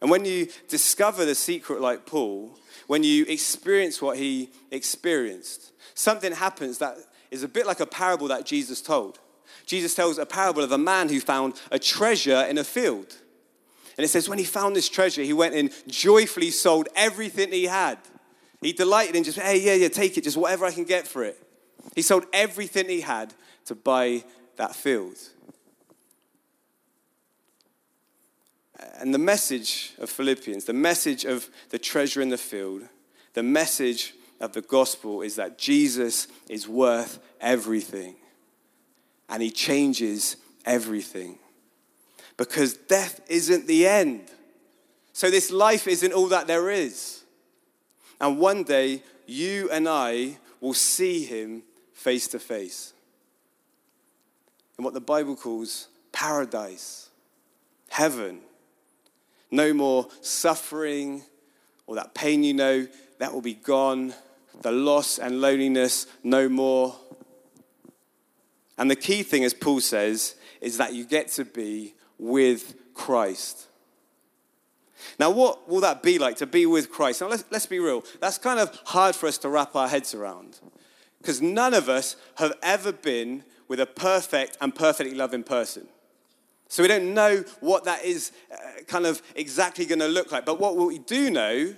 And 0.00 0.10
when 0.10 0.24
you 0.24 0.48
discover 0.68 1.24
the 1.24 1.34
secret 1.34 1.80
like 1.80 2.06
Paul, 2.06 2.56
when 2.86 3.02
you 3.02 3.24
experience 3.24 4.00
what 4.00 4.16
he 4.16 4.50
experienced, 4.70 5.72
something 5.94 6.32
happens 6.32 6.78
that 6.78 6.98
is 7.34 7.42
a 7.42 7.48
bit 7.48 7.66
like 7.66 7.80
a 7.80 7.86
parable 7.86 8.28
that 8.28 8.46
Jesus 8.46 8.80
told. 8.80 9.18
Jesus 9.66 9.94
tells 9.94 10.18
a 10.18 10.26
parable 10.26 10.62
of 10.62 10.72
a 10.72 10.78
man 10.78 11.08
who 11.08 11.20
found 11.20 11.60
a 11.70 11.78
treasure 11.78 12.46
in 12.48 12.58
a 12.58 12.64
field. 12.64 13.16
And 13.96 14.04
it 14.04 14.08
says, 14.08 14.28
when 14.28 14.38
he 14.38 14.44
found 14.44 14.74
this 14.74 14.88
treasure, 14.88 15.22
he 15.22 15.32
went 15.32 15.54
and 15.54 15.70
joyfully 15.86 16.50
sold 16.50 16.88
everything 16.96 17.52
he 17.52 17.64
had. 17.64 17.98
He 18.60 18.72
delighted 18.72 19.14
in 19.14 19.24
just, 19.24 19.38
hey, 19.38 19.60
yeah, 19.60 19.74
yeah, 19.74 19.88
take 19.88 20.16
it, 20.16 20.24
just 20.24 20.36
whatever 20.36 20.64
I 20.64 20.72
can 20.72 20.84
get 20.84 21.06
for 21.06 21.22
it. 21.22 21.40
He 21.94 22.02
sold 22.02 22.24
everything 22.32 22.88
he 22.88 23.02
had 23.02 23.34
to 23.66 23.74
buy 23.74 24.24
that 24.56 24.74
field. 24.74 25.16
And 28.98 29.12
the 29.12 29.18
message 29.18 29.92
of 29.98 30.08
Philippians, 30.08 30.64
the 30.64 30.72
message 30.72 31.24
of 31.24 31.48
the 31.70 31.78
treasure 31.78 32.20
in 32.20 32.30
the 32.30 32.38
field, 32.38 32.82
the 33.34 33.42
message 33.42 34.14
of 34.40 34.52
the 34.52 34.62
gospel 34.62 35.22
is 35.22 35.36
that 35.36 35.58
Jesus 35.58 36.28
is 36.48 36.68
worth 36.68 37.18
everything 37.40 38.16
and 39.28 39.42
he 39.42 39.50
changes 39.50 40.36
everything. 40.64 41.38
Because 42.36 42.74
death 42.74 43.20
isn't 43.28 43.66
the 43.66 43.86
end. 43.86 44.30
So 45.12 45.30
this 45.30 45.50
life 45.50 45.86
isn't 45.86 46.12
all 46.12 46.28
that 46.28 46.46
there 46.46 46.70
is. 46.70 47.22
And 48.20 48.38
one 48.38 48.64
day, 48.64 49.02
you 49.26 49.70
and 49.70 49.88
I 49.88 50.38
will 50.60 50.74
see 50.74 51.24
him 51.24 51.62
face 51.92 52.28
to 52.28 52.38
face 52.38 52.92
in 54.78 54.84
what 54.84 54.94
the 54.94 55.00
Bible 55.00 55.36
calls 55.36 55.88
paradise, 56.12 57.10
heaven. 57.88 58.40
No 59.50 59.72
more 59.72 60.08
suffering 60.20 61.22
or 61.86 61.96
that 61.96 62.14
pain 62.14 62.42
you 62.42 62.54
know, 62.54 62.86
that 63.18 63.32
will 63.32 63.42
be 63.42 63.54
gone. 63.54 64.14
The 64.62 64.72
loss 64.72 65.18
and 65.18 65.40
loneliness, 65.40 66.06
no 66.22 66.48
more. 66.48 66.96
And 68.78 68.90
the 68.90 68.96
key 68.96 69.22
thing, 69.22 69.44
as 69.44 69.54
Paul 69.54 69.80
says, 69.80 70.36
is 70.60 70.78
that 70.78 70.94
you 70.94 71.04
get 71.04 71.28
to 71.32 71.44
be 71.44 71.94
with 72.18 72.74
Christ. 72.94 73.68
Now, 75.18 75.30
what 75.30 75.68
will 75.68 75.80
that 75.80 76.02
be 76.02 76.18
like 76.18 76.36
to 76.36 76.46
be 76.46 76.66
with 76.66 76.90
Christ? 76.90 77.20
Now, 77.20 77.28
let's, 77.28 77.44
let's 77.50 77.66
be 77.66 77.78
real. 77.78 78.04
That's 78.20 78.38
kind 78.38 78.58
of 78.58 78.74
hard 78.84 79.14
for 79.14 79.26
us 79.26 79.38
to 79.38 79.48
wrap 79.48 79.76
our 79.76 79.88
heads 79.88 80.14
around 80.14 80.60
because 81.18 81.40
none 81.42 81.74
of 81.74 81.88
us 81.88 82.16
have 82.36 82.52
ever 82.62 82.92
been 82.92 83.44
with 83.68 83.80
a 83.80 83.86
perfect 83.86 84.56
and 84.60 84.74
perfectly 84.74 85.14
loving 85.14 85.42
person. 85.42 85.86
So 86.68 86.82
we 86.82 86.88
don't 86.88 87.14
know 87.14 87.44
what 87.60 87.84
that 87.84 88.04
is 88.04 88.32
uh, 88.52 88.82
kind 88.86 89.06
of 89.06 89.22
exactly 89.34 89.84
going 89.86 90.00
to 90.00 90.08
look 90.08 90.32
like. 90.32 90.44
But 90.44 90.58
what 90.58 90.76
we 90.76 90.98
do 90.98 91.30
know 91.30 91.74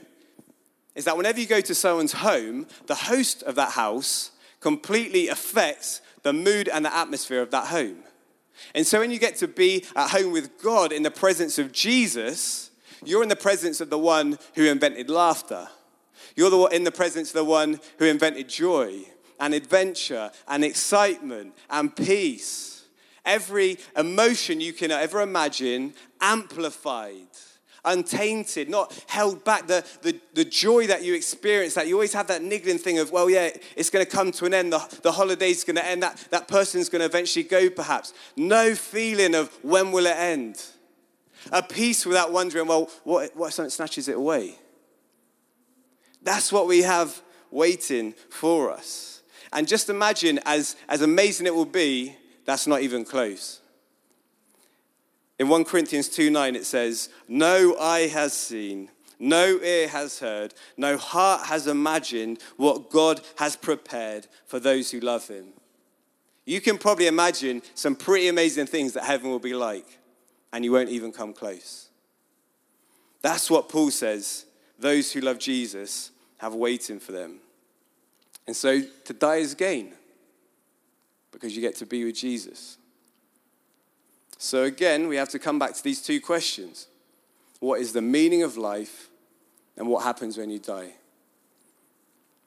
is 0.97 1.05
that 1.05 1.17
whenever 1.17 1.39
you 1.39 1.47
go 1.47 1.61
to 1.61 1.75
someone's 1.75 2.13
home, 2.13 2.67
the 2.87 2.95
host 2.95 3.43
of 3.45 3.55
that 3.55 3.73
house 3.73 4.33
completely 4.61 5.29
affects 5.29 6.01
the 6.23 6.33
mood 6.33 6.69
and 6.69 6.85
the 6.85 6.95
atmosphere 6.95 7.43
of 7.43 7.53
that 7.53 7.69
home. 7.69 7.99
And 8.75 8.87
so 8.87 9.01
when 9.01 9.11
you 9.11 9.19
get 9.19 9.37
to 9.37 9.49
be 9.49 9.85
at 9.95 10.11
home 10.11 10.33
with 10.33 10.61
God 10.63 10.91
in 10.91 11.03
the 11.03 11.11
presence 11.11 11.59
of 11.59 11.71
Jesus, 11.71 12.71
you're 13.05 13.23
in 13.23 13.29
the 13.29 13.37
presence 13.37 13.81
of 13.81 13.91
the 13.91 13.99
one 13.99 14.39
who 14.55 14.65
invented 14.65 15.11
laughter. 15.11 15.69
You're 16.35 16.73
in 16.73 16.85
the 16.85 16.91
presence 16.91 17.29
of 17.29 17.35
the 17.35 17.45
one 17.45 17.79
who 17.99 18.07
invented 18.07 18.49
joy 18.49 19.05
and 19.39 19.55
adventure 19.55 20.31
and 20.49 20.65
excitement 20.65 21.55
and 21.69 21.95
peace. 21.95 22.85
Every 23.25 23.79
emotion 23.97 24.61
you 24.61 24.73
can 24.73 24.91
ever 24.91 25.21
imagine 25.21 25.95
amplified. 26.21 27.29
Untainted, 27.87 28.69
not 28.69 28.93
held 29.07 29.45
back. 29.45 29.67
The, 29.67 29.85
the, 30.03 30.21
the 30.35 30.45
joy 30.45 30.87
that 30.89 31.03
you 31.03 31.15
experience, 31.15 31.75
that 31.75 31.89
you 31.89 31.95
always 31.95 32.13
have 32.13 32.27
that 32.27 32.43
niggling 32.43 32.79
thing 32.79 32.99
of, 32.99 33.11
well, 33.13 33.31
yeah, 33.31 33.51
it's 33.77 33.89
going 33.89 34.05
to 34.05 34.11
come 34.11 34.33
to 34.33 34.45
an 34.45 34.53
end. 34.53 34.73
The, 34.73 34.99
the 35.03 35.13
holiday's 35.13 35.65
going 35.65 35.77
to 35.77 35.87
end. 35.87 36.03
That, 36.03 36.17
that 36.31 36.49
person's 36.49 36.89
going 36.89 37.01
to 37.01 37.07
eventually 37.07 37.45
go, 37.45 37.71
perhaps. 37.71 38.13
No 38.37 38.75
feeling 38.75 39.35
of 39.35 39.57
when 39.63 39.93
will 39.93 40.07
it 40.07 40.17
end. 40.17 40.63
A 41.53 41.63
peace 41.63 42.05
without 42.05 42.33
wondering, 42.33 42.67
well, 42.67 42.91
what, 43.05 43.35
what 43.37 43.49
if 43.49 43.55
something 43.55 43.71
snatches 43.71 44.09
it 44.09 44.17
away? 44.17 44.57
That's 46.23 46.53
what 46.53 46.67
we 46.67 46.83
have 46.83 47.23
waiting 47.51 48.15
for 48.29 48.71
us. 48.71 49.23
And 49.53 49.69
just 49.69 49.89
imagine, 49.89 50.41
as, 50.45 50.75
as 50.89 51.03
amazing 51.03 51.47
it 51.47 51.55
will 51.55 51.65
be, 51.65 52.17
that's 52.45 52.67
not 52.67 52.83
even 52.83 53.05
close. 53.05 53.61
In 55.39 55.49
1 55.49 55.65
Corinthians 55.65 56.09
2 56.09 56.31
9, 56.31 56.57
it 56.57 56.65
says, 56.65 57.11
No 57.29 57.77
eye 57.79 58.09
has 58.09 58.33
seen, 58.33 58.91
no 59.19 59.59
ear 59.63 59.89
has 59.89 60.19
heard, 60.19 60.55
no 60.77 60.97
heart 60.97 61.47
has 61.47 61.67
imagined 61.67 62.39
what 62.57 62.91
God 62.91 63.21
has 63.37 63.57
prepared 63.57 64.27
for 64.47 64.59
those 64.59 64.91
who 64.91 65.01
love 65.01 65.29
him. 65.29 65.47
You 66.45 66.61
can 66.61 66.79
probably 66.79 67.07
imagine 67.07 67.63
some 67.75 67.97
pretty 67.97 68.29
amazing 68.29 68.67
things 68.67 68.93
that 68.93 69.05
heaven 69.05 69.31
will 69.31 69.39
be 69.39 69.55
like, 69.55 69.99
and 70.53 70.65
you 70.65 70.73
won't 70.73 70.91
even 70.91 71.13
come 71.13 71.33
close. 71.33 71.89
That's 73.21 73.51
what 73.51 73.69
Paul 73.69 73.91
says 73.91 74.47
those 74.79 75.13
who 75.13 75.21
love 75.21 75.39
Jesus 75.39 76.13
have 76.39 76.55
waiting 76.55 77.01
for 77.01 77.13
them. 77.13 77.41
And 78.47 78.55
so 78.55 78.81
to 79.05 79.13
die 79.13 79.37
is 79.37 79.55
gain 79.55 79.93
because 81.33 81.57
you 81.57 81.61
get 81.61 81.77
to 81.77 81.87
be 81.87 82.05
with 82.05 82.15
Jesus. 82.15 82.79
So 84.39 84.65
again, 84.65 85.09
we 85.09 85.17
have 85.17 85.31
to 85.31 85.39
come 85.39 85.59
back 85.59 85.75
to 85.75 85.83
these 85.83 86.03
two 86.03 86.21
questions 86.21 86.89
What 87.61 87.81
is 87.81 87.93
the 87.93 88.03
meaning 88.03 88.43
of 88.43 88.57
life, 88.57 89.09
and 89.77 89.89
what 89.89 90.05
happens 90.05 90.37
when 90.37 90.51
you 90.51 90.59
die? 90.59 90.95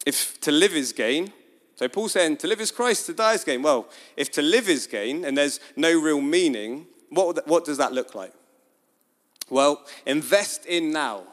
If 0.05 0.39
to 0.41 0.51
live 0.51 0.75
is 0.75 0.93
gain, 0.93 1.33
so 1.75 1.87
Paul's 1.87 2.11
saying 2.11 2.37
to 2.37 2.47
live 2.47 2.59
is 2.59 2.71
Christ, 2.71 3.05
to 3.05 3.13
die 3.13 3.35
is 3.35 3.43
gain. 3.43 3.61
Well, 3.61 3.87
if 4.17 4.31
to 4.31 4.41
live 4.41 4.67
is 4.67 4.85
gain 4.85 5.23
and 5.23 5.37
there's 5.37 5.61
no 5.77 5.97
real 5.97 6.19
meaning, 6.19 6.87
what, 7.09 7.47
what 7.47 7.63
does 7.63 7.77
that 7.77 7.93
look 7.93 8.15
like? 8.15 8.33
Well, 9.49 9.85
invest 10.05 10.65
in 10.65 10.91
now. 10.91 11.23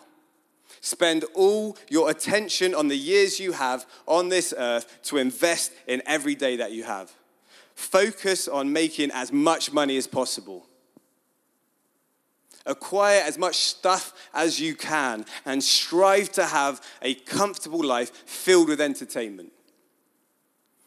Spend 0.80 1.24
all 1.34 1.76
your 1.88 2.10
attention 2.10 2.76
on 2.76 2.86
the 2.86 2.96
years 2.96 3.40
you 3.40 3.52
have 3.52 3.86
on 4.06 4.28
this 4.28 4.54
earth 4.56 5.02
to 5.04 5.16
invest 5.16 5.72
in 5.88 6.00
every 6.06 6.36
day 6.36 6.54
that 6.56 6.70
you 6.70 6.84
have. 6.84 7.12
Focus 7.76 8.48
on 8.48 8.72
making 8.72 9.10
as 9.12 9.30
much 9.30 9.70
money 9.70 9.98
as 9.98 10.06
possible. 10.06 10.66
Acquire 12.64 13.20
as 13.20 13.36
much 13.36 13.56
stuff 13.56 14.14
as 14.32 14.58
you 14.58 14.74
can 14.74 15.26
and 15.44 15.62
strive 15.62 16.32
to 16.32 16.46
have 16.46 16.80
a 17.02 17.14
comfortable 17.14 17.84
life 17.84 18.10
filled 18.26 18.70
with 18.70 18.80
entertainment. 18.80 19.52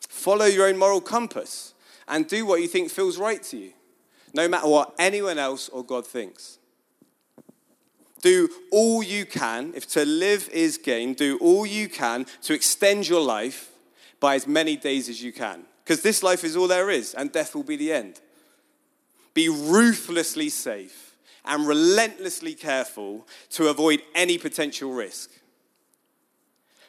Follow 0.09 0.45
your 0.45 0.67
own 0.67 0.79
moral 0.79 0.99
compass 0.99 1.75
and 2.07 2.27
do 2.27 2.43
what 2.43 2.59
you 2.59 2.67
think 2.67 2.89
feels 2.89 3.19
right 3.19 3.43
to 3.43 3.57
you, 3.57 3.73
no 4.33 4.47
matter 4.47 4.67
what 4.67 4.95
anyone 4.97 5.37
else 5.37 5.69
or 5.69 5.85
God 5.85 6.07
thinks. 6.07 6.57
Do 8.21 8.49
all 8.71 9.03
you 9.03 9.27
can, 9.27 9.73
if 9.75 9.87
to 9.89 10.03
live 10.05 10.49
is 10.51 10.79
gain, 10.79 11.13
do 11.13 11.37
all 11.37 11.67
you 11.67 11.87
can 11.87 12.25
to 12.41 12.53
extend 12.55 13.07
your 13.07 13.21
life 13.21 13.69
by 14.19 14.33
as 14.33 14.47
many 14.47 14.75
days 14.75 15.07
as 15.07 15.21
you 15.21 15.31
can. 15.31 15.65
Because 15.89 16.03
this 16.03 16.21
life 16.21 16.43
is 16.43 16.55
all 16.55 16.67
there 16.67 16.91
is, 16.91 17.15
and 17.15 17.31
death 17.31 17.55
will 17.55 17.63
be 17.63 17.75
the 17.75 17.91
end. 17.91 18.21
Be 19.33 19.49
ruthlessly 19.49 20.49
safe 20.49 21.15
and 21.43 21.67
relentlessly 21.67 22.53
careful 22.53 23.27
to 23.49 23.69
avoid 23.69 24.03
any 24.13 24.37
potential 24.37 24.91
risk. 24.91 25.31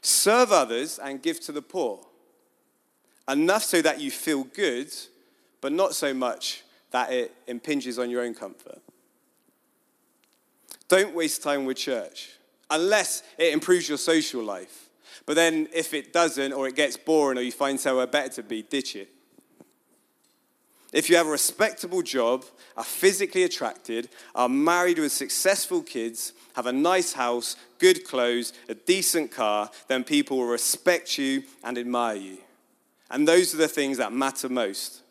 Serve 0.02 0.52
others 0.52 0.98
and 1.02 1.22
give 1.22 1.40
to 1.40 1.50
the 1.50 1.62
poor. 1.62 2.06
Enough 3.26 3.62
so 3.62 3.80
that 3.80 4.02
you 4.02 4.10
feel 4.10 4.44
good, 4.44 4.92
but 5.62 5.72
not 5.72 5.94
so 5.94 6.12
much 6.12 6.62
that 6.90 7.10
it 7.10 7.34
impinges 7.46 7.98
on 7.98 8.10
your 8.10 8.20
own 8.20 8.34
comfort. 8.34 8.82
Don't 10.88 11.14
waste 11.14 11.42
time 11.42 11.64
with 11.64 11.78
church 11.78 12.32
unless 12.68 13.22
it 13.38 13.54
improves 13.54 13.88
your 13.88 13.96
social 13.96 14.42
life. 14.42 14.89
But 15.26 15.36
then 15.36 15.68
if 15.72 15.94
it 15.94 16.12
doesn't, 16.12 16.52
or 16.52 16.66
it 16.66 16.76
gets 16.76 16.96
boring, 16.96 17.38
or 17.38 17.42
you 17.42 17.52
find 17.52 17.78
somewhere 17.78 18.06
better 18.06 18.34
to 18.34 18.42
be, 18.42 18.62
ditch 18.62 18.96
it. 18.96 19.08
If 20.92 21.08
you 21.08 21.16
have 21.16 21.28
a 21.28 21.30
respectable 21.30 22.02
job, 22.02 22.44
are 22.76 22.84
physically 22.84 23.44
attracted, 23.44 24.08
are 24.34 24.48
married 24.48 24.98
with 24.98 25.12
successful 25.12 25.82
kids, 25.82 26.32
have 26.54 26.66
a 26.66 26.72
nice 26.72 27.12
house, 27.12 27.54
good 27.78 28.04
clothes, 28.04 28.52
a 28.68 28.74
decent 28.74 29.30
car, 29.30 29.70
then 29.86 30.02
people 30.02 30.38
will 30.38 30.46
respect 30.46 31.16
you 31.16 31.44
and 31.62 31.78
admire 31.78 32.16
you. 32.16 32.38
And 33.10 33.26
those 33.26 33.54
are 33.54 33.58
the 33.58 33.68
things 33.68 33.98
that 33.98 34.12
matter 34.12 34.48
most. 34.48 35.02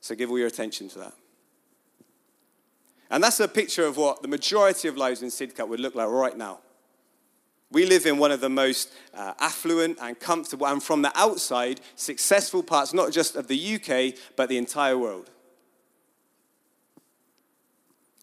So 0.00 0.14
give 0.14 0.30
all 0.30 0.38
your 0.38 0.48
attention 0.48 0.88
to 0.90 0.98
that. 1.00 1.12
And 3.10 3.22
that's 3.22 3.40
a 3.40 3.48
picture 3.48 3.84
of 3.84 3.96
what 3.96 4.22
the 4.22 4.28
majority 4.28 4.88
of 4.88 4.96
lives 4.96 5.22
in 5.22 5.28
Sidcup 5.28 5.68
would 5.68 5.80
look 5.80 5.94
like 5.94 6.08
right 6.08 6.36
now. 6.36 6.60
We 7.72 7.86
live 7.86 8.04
in 8.06 8.18
one 8.18 8.32
of 8.32 8.40
the 8.40 8.48
most 8.48 8.92
uh, 9.14 9.34
affluent 9.38 9.98
and 10.00 10.18
comfortable, 10.18 10.66
and 10.66 10.82
from 10.82 11.02
the 11.02 11.12
outside, 11.14 11.80
successful 11.94 12.62
parts, 12.62 12.92
not 12.92 13.12
just 13.12 13.36
of 13.36 13.46
the 13.46 13.74
UK, 13.76 14.18
but 14.36 14.48
the 14.48 14.58
entire 14.58 14.98
world. 14.98 15.30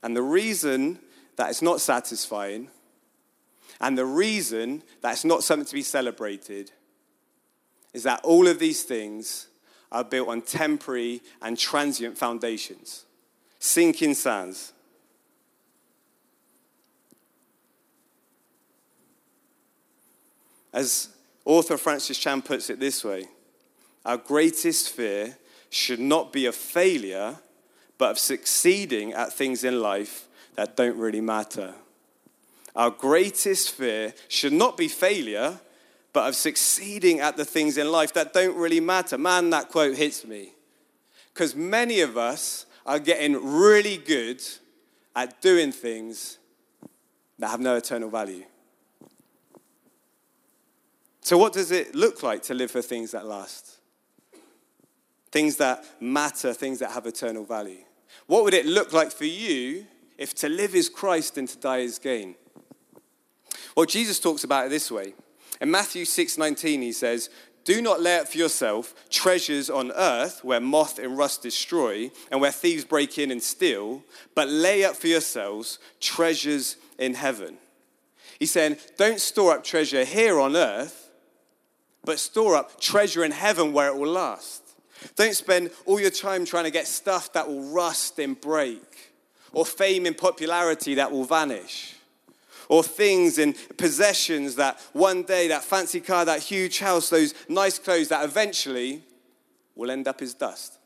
And 0.04 0.16
the 0.16 0.22
reason 0.22 1.00
that 1.38 1.50
it's 1.50 1.62
not 1.62 1.80
satisfying, 1.80 2.70
and 3.80 3.98
the 3.98 4.06
reason 4.06 4.84
that 5.02 5.14
it's 5.14 5.26
not 5.26 5.44
something 5.44 5.66
to 5.66 5.74
be 5.74 5.82
celebrated, 5.82 6.72
is 7.94 8.04
that 8.04 8.20
all 8.24 8.48
of 8.48 8.60
these 8.60 8.84
things 8.84 9.48
are 9.92 10.04
built 10.04 10.28
on 10.28 10.42
temporary 10.42 11.22
and 11.42 11.58
transient 11.58 12.18
foundations, 12.18 13.06
sinking 13.60 14.14
sands. 14.14 14.74
As 20.78 21.10
author 21.44 21.76
Francis 21.76 22.20
Chan 22.20 22.44
puts 22.44 22.70
it 22.70 22.80
this 22.80 23.04
way 23.04 23.28
Our 24.06 24.18
greatest 24.18 24.92
fear 24.92 25.36
should 25.72 26.00
not 26.00 26.32
be 26.32 26.46
of 26.46 26.54
failure, 26.54 27.38
but 27.98 28.12
of 28.12 28.20
succeeding 28.20 29.12
at 29.14 29.34
things 29.34 29.64
in 29.64 29.82
life 29.82 30.28
that 30.54 30.78
don't 30.78 30.96
really 30.96 31.20
matter. 31.20 31.74
Our 32.76 32.92
greatest 32.92 33.72
fear 33.72 34.14
should 34.28 34.54
not 34.54 34.78
be 34.78 34.88
failure, 34.88 35.60
but 36.14 36.30
of 36.30 36.36
succeeding 36.36 37.22
at 37.22 37.38
the 37.38 37.46
things 37.46 37.80
in 37.80 37.92
life 37.92 38.14
that 38.14 38.32
don't 38.32 38.56
really 38.56 38.80
matter. 38.80 39.18
Man, 39.18 39.50
that 39.50 39.70
quote 39.70 39.98
hits 39.98 40.26
me. 40.26 40.54
Because 41.34 41.56
many 41.56 42.02
of 42.02 42.20
us 42.20 42.68
are 42.86 43.00
getting 43.00 43.34
really 43.44 43.98
good 43.98 44.44
at 45.16 45.42
doing 45.42 45.72
things 45.72 46.38
that 47.40 47.50
have 47.50 47.60
no 47.60 47.78
eternal 47.78 48.12
value. 48.12 48.46
So, 51.28 51.38
what 51.38 51.52
does 51.52 51.72
it 51.72 51.94
look 51.94 52.24
like 52.24 52.42
to 52.44 52.54
live 52.54 52.72
for 52.72 52.82
things 52.82 53.12
that 53.12 53.26
last? 53.26 53.80
Things 55.30 55.58
that 55.58 55.84
matter, 56.00 56.54
things 56.54 56.80
that 56.80 56.92
have 56.92 57.06
eternal 57.06 57.44
value. 57.44 57.84
What 58.28 58.46
would 58.46 58.54
it 58.54 58.66
look 58.66 58.94
like 58.94 59.12
for 59.12 59.26
you 59.26 59.88
if 60.18 60.34
to 60.36 60.48
live 60.48 60.74
is 60.74 60.88
Christ 60.88 61.38
and 61.38 61.46
to 61.50 61.58
die 61.58 61.80
is 61.80 62.00
gain? 62.00 62.36
Well, 63.76 63.86
Jesus 63.86 64.22
talks 64.22 64.46
about 64.46 64.68
it 64.68 64.70
this 64.70 64.90
way. 64.90 65.16
In 65.60 65.70
Matthew 65.70 66.06
6:19 66.06 66.82
he 66.82 66.94
says, 66.94 67.30
"Do 67.66 67.82
not 67.82 68.00
lay 68.00 68.20
up 68.20 68.30
for 68.30 68.38
yourself 68.38 68.96
treasures 69.10 69.70
on 69.70 69.92
earth 69.92 70.46
where 70.46 70.62
moth 70.62 70.98
and 70.98 71.18
rust 71.18 71.42
destroy 71.42 72.10
and 72.32 72.40
where 72.40 72.54
thieves 72.54 72.86
break 72.86 73.18
in 73.18 73.32
and 73.32 73.44
steal, 73.44 74.02
but 74.34 74.48
lay 74.48 74.86
up 74.86 74.96
for 74.96 75.08
yourselves 75.08 75.78
treasures 76.00 76.78
in 76.98 77.16
heaven." 77.16 77.58
He's 78.40 78.52
saying, 78.52 78.78
"Don't 78.96 79.20
store 79.20 79.58
up 79.58 79.66
treasure 79.66 80.06
here 80.06 80.40
on 80.40 80.56
earth, 80.56 81.04
but 82.08 82.20
store 82.20 82.56
up 82.56 82.80
treasure 82.80 83.26
in 83.26 83.32
heaven 83.32 83.74
where 83.74 83.90
it 83.90 83.96
will 83.98 84.10
last. 84.10 84.64
Don't 85.18 85.36
spend 85.36 85.72
all 85.86 86.00
your 86.00 86.10
time 86.10 86.46
trying 86.46 86.64
to 86.64 86.72
get 86.72 86.88
stuff 86.88 87.34
that 87.34 87.50
will 87.50 87.64
rust 87.64 88.18
and 88.18 88.40
break, 88.40 89.12
or 89.52 89.66
fame 89.66 90.06
and 90.06 90.18
popularity 90.18 90.96
that 90.96 91.12
will 91.12 91.26
vanish, 91.26 91.96
or 92.70 92.82
things 92.82 93.38
and 93.38 93.56
possessions 93.76 94.56
that 94.56 94.80
one 94.94 95.24
day, 95.24 95.50
that 95.50 95.66
fancy 95.66 96.00
car, 96.00 96.24
that 96.24 96.42
huge 96.42 96.80
house, 96.80 97.10
those 97.10 97.34
nice 97.50 97.78
clothes 97.78 98.08
that 98.08 98.24
eventually 98.24 99.04
will 99.76 99.92
end 99.92 100.08
up 100.08 100.22
as 100.22 100.34
dust. 100.34 100.80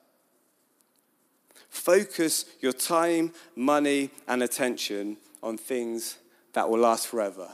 Focus 1.69 2.45
your 2.61 2.73
time, 2.73 3.31
money, 3.55 4.09
and 4.27 4.41
attention 4.41 5.17
on 5.43 5.55
things 5.55 6.17
that 6.53 6.67
will 6.67 6.79
last 6.79 7.05
forever. 7.05 7.47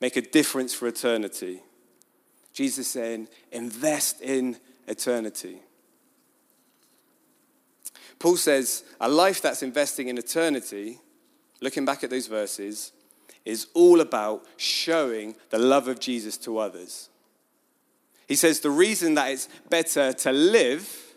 Make 0.00 0.16
a 0.16 0.22
difference 0.22 0.72
for 0.72 0.88
eternity. 0.88 1.60
Jesus 2.52 2.88
saying, 2.88 3.28
invest 3.50 4.20
in 4.20 4.56
eternity. 4.86 5.58
Paul 8.18 8.36
says, 8.36 8.84
a 9.00 9.08
life 9.08 9.42
that's 9.42 9.62
investing 9.62 10.08
in 10.08 10.18
eternity 10.18 10.98
looking 11.62 11.84
back 11.84 12.04
at 12.04 12.10
those 12.10 12.26
verses, 12.26 12.92
is 13.44 13.68
all 13.72 14.00
about 14.00 14.44
showing 14.56 15.34
the 15.50 15.58
love 15.58 15.88
of 15.88 15.98
Jesus 15.98 16.36
to 16.36 16.58
others. 16.58 17.08
He 18.28 18.34
says 18.34 18.60
the 18.60 18.70
reason 18.70 19.14
that 19.14 19.30
it's 19.30 19.48
better 19.70 20.12
to 20.12 20.32
live 20.32 21.11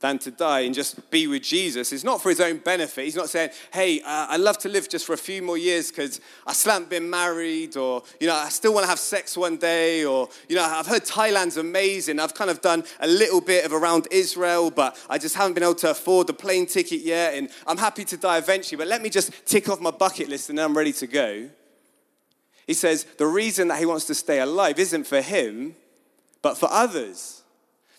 than 0.00 0.18
to 0.18 0.30
die 0.30 0.60
and 0.60 0.74
just 0.74 1.10
be 1.10 1.26
with 1.26 1.42
Jesus 1.42 1.90
is 1.92 2.04
not 2.04 2.22
for 2.22 2.28
his 2.28 2.40
own 2.40 2.58
benefit. 2.58 3.04
He's 3.04 3.16
not 3.16 3.30
saying, 3.30 3.50
hey, 3.72 4.00
uh, 4.02 4.26
I'd 4.28 4.40
love 4.40 4.58
to 4.58 4.68
live 4.68 4.88
just 4.88 5.06
for 5.06 5.14
a 5.14 5.18
few 5.18 5.40
more 5.40 5.56
years 5.56 5.90
because 5.90 6.20
I 6.46 6.52
still 6.52 6.74
haven't 6.74 6.90
been 6.90 7.08
married 7.08 7.76
or, 7.76 8.02
you 8.20 8.26
know, 8.26 8.34
I 8.34 8.50
still 8.50 8.74
want 8.74 8.84
to 8.84 8.90
have 8.90 8.98
sex 8.98 9.36
one 9.36 9.56
day 9.56 10.04
or, 10.04 10.28
you 10.48 10.56
know, 10.56 10.64
I've 10.64 10.86
heard 10.86 11.04
Thailand's 11.04 11.56
amazing. 11.56 12.20
I've 12.20 12.34
kind 12.34 12.50
of 12.50 12.60
done 12.60 12.84
a 13.00 13.06
little 13.06 13.40
bit 13.40 13.64
of 13.64 13.72
around 13.72 14.06
Israel, 14.10 14.70
but 14.70 14.98
I 15.08 15.16
just 15.16 15.34
haven't 15.34 15.54
been 15.54 15.62
able 15.62 15.74
to 15.76 15.90
afford 15.90 16.26
the 16.26 16.34
plane 16.34 16.66
ticket 16.66 17.00
yet 17.00 17.34
and 17.34 17.48
I'm 17.66 17.78
happy 17.78 18.04
to 18.04 18.18
die 18.18 18.36
eventually, 18.36 18.76
but 18.76 18.88
let 18.88 19.00
me 19.00 19.08
just 19.08 19.46
tick 19.46 19.68
off 19.70 19.80
my 19.80 19.92
bucket 19.92 20.28
list 20.28 20.50
and 20.50 20.58
then 20.58 20.66
I'm 20.66 20.76
ready 20.76 20.92
to 20.94 21.06
go. 21.06 21.48
He 22.66 22.74
says 22.74 23.04
the 23.16 23.26
reason 23.26 23.68
that 23.68 23.78
he 23.78 23.86
wants 23.86 24.04
to 24.06 24.14
stay 24.14 24.40
alive 24.40 24.78
isn't 24.78 25.06
for 25.06 25.22
him, 25.22 25.74
but 26.42 26.58
for 26.58 26.68
others, 26.70 27.44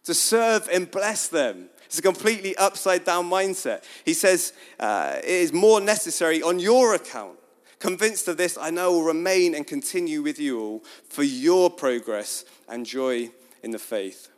to 0.03 0.13
serve 0.13 0.69
and 0.71 0.89
bless 0.89 1.27
them 1.27 1.69
it's 1.87 1.99
a 1.99 2.01
completely 2.01 2.55
upside 2.57 3.03
down 3.03 3.29
mindset. 3.29 3.83
He 4.05 4.13
says 4.13 4.53
uh, 4.79 5.15
it 5.17 5.25
is 5.25 5.51
more 5.51 5.81
necessary 5.81 6.41
on 6.43 6.59
your 6.59 6.93
account. 6.93 7.39
Convinced 7.79 8.27
of 8.27 8.37
this, 8.37 8.57
I 8.57 8.69
know 8.69 8.91
will 8.91 9.03
remain 9.03 9.55
and 9.55 9.65
continue 9.65 10.21
with 10.21 10.39
you 10.39 10.59
all 10.59 10.83
for 11.09 11.23
your 11.23 11.69
progress 11.69 12.43
and 12.67 12.85
joy 12.85 13.29
in 13.63 13.71
the 13.71 13.79
faith. 13.79 14.29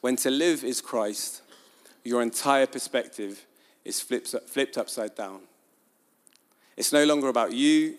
When 0.00 0.16
to 0.16 0.30
live 0.30 0.62
is 0.62 0.80
Christ, 0.80 1.42
your 2.04 2.22
entire 2.22 2.66
perspective 2.66 3.44
is 3.84 4.00
flipped, 4.00 4.34
flipped 4.46 4.78
upside 4.78 5.14
down. 5.14 5.40
It's 6.76 6.92
no 6.92 7.04
longer 7.04 7.28
about 7.28 7.52
you 7.52 7.96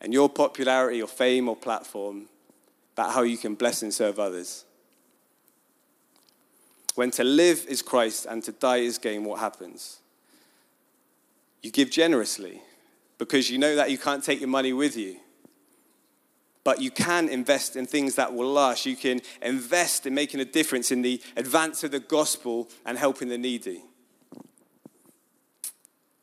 and 0.00 0.12
your 0.12 0.28
popularity 0.28 1.02
or 1.02 1.08
fame 1.08 1.48
or 1.48 1.56
platform, 1.56 2.26
but 2.94 3.12
how 3.12 3.22
you 3.22 3.36
can 3.36 3.54
bless 3.54 3.82
and 3.82 3.92
serve 3.92 4.18
others. 4.18 4.64
When 6.98 7.12
to 7.12 7.22
live 7.22 7.64
is 7.68 7.80
Christ 7.80 8.26
and 8.28 8.42
to 8.42 8.50
die 8.50 8.78
is 8.78 8.98
gain, 8.98 9.22
what 9.22 9.38
happens? 9.38 10.00
You 11.62 11.70
give 11.70 11.92
generously 11.92 12.60
because 13.18 13.48
you 13.48 13.56
know 13.56 13.76
that 13.76 13.92
you 13.92 13.98
can't 13.98 14.24
take 14.24 14.40
your 14.40 14.48
money 14.48 14.72
with 14.72 14.96
you. 14.96 15.18
But 16.64 16.82
you 16.82 16.90
can 16.90 17.28
invest 17.28 17.76
in 17.76 17.86
things 17.86 18.16
that 18.16 18.34
will 18.34 18.52
last. 18.52 18.84
You 18.84 18.96
can 18.96 19.20
invest 19.40 20.06
in 20.06 20.14
making 20.14 20.40
a 20.40 20.44
difference 20.44 20.90
in 20.90 21.02
the 21.02 21.22
advance 21.36 21.84
of 21.84 21.92
the 21.92 22.00
gospel 22.00 22.68
and 22.84 22.98
helping 22.98 23.28
the 23.28 23.38
needy. 23.38 23.84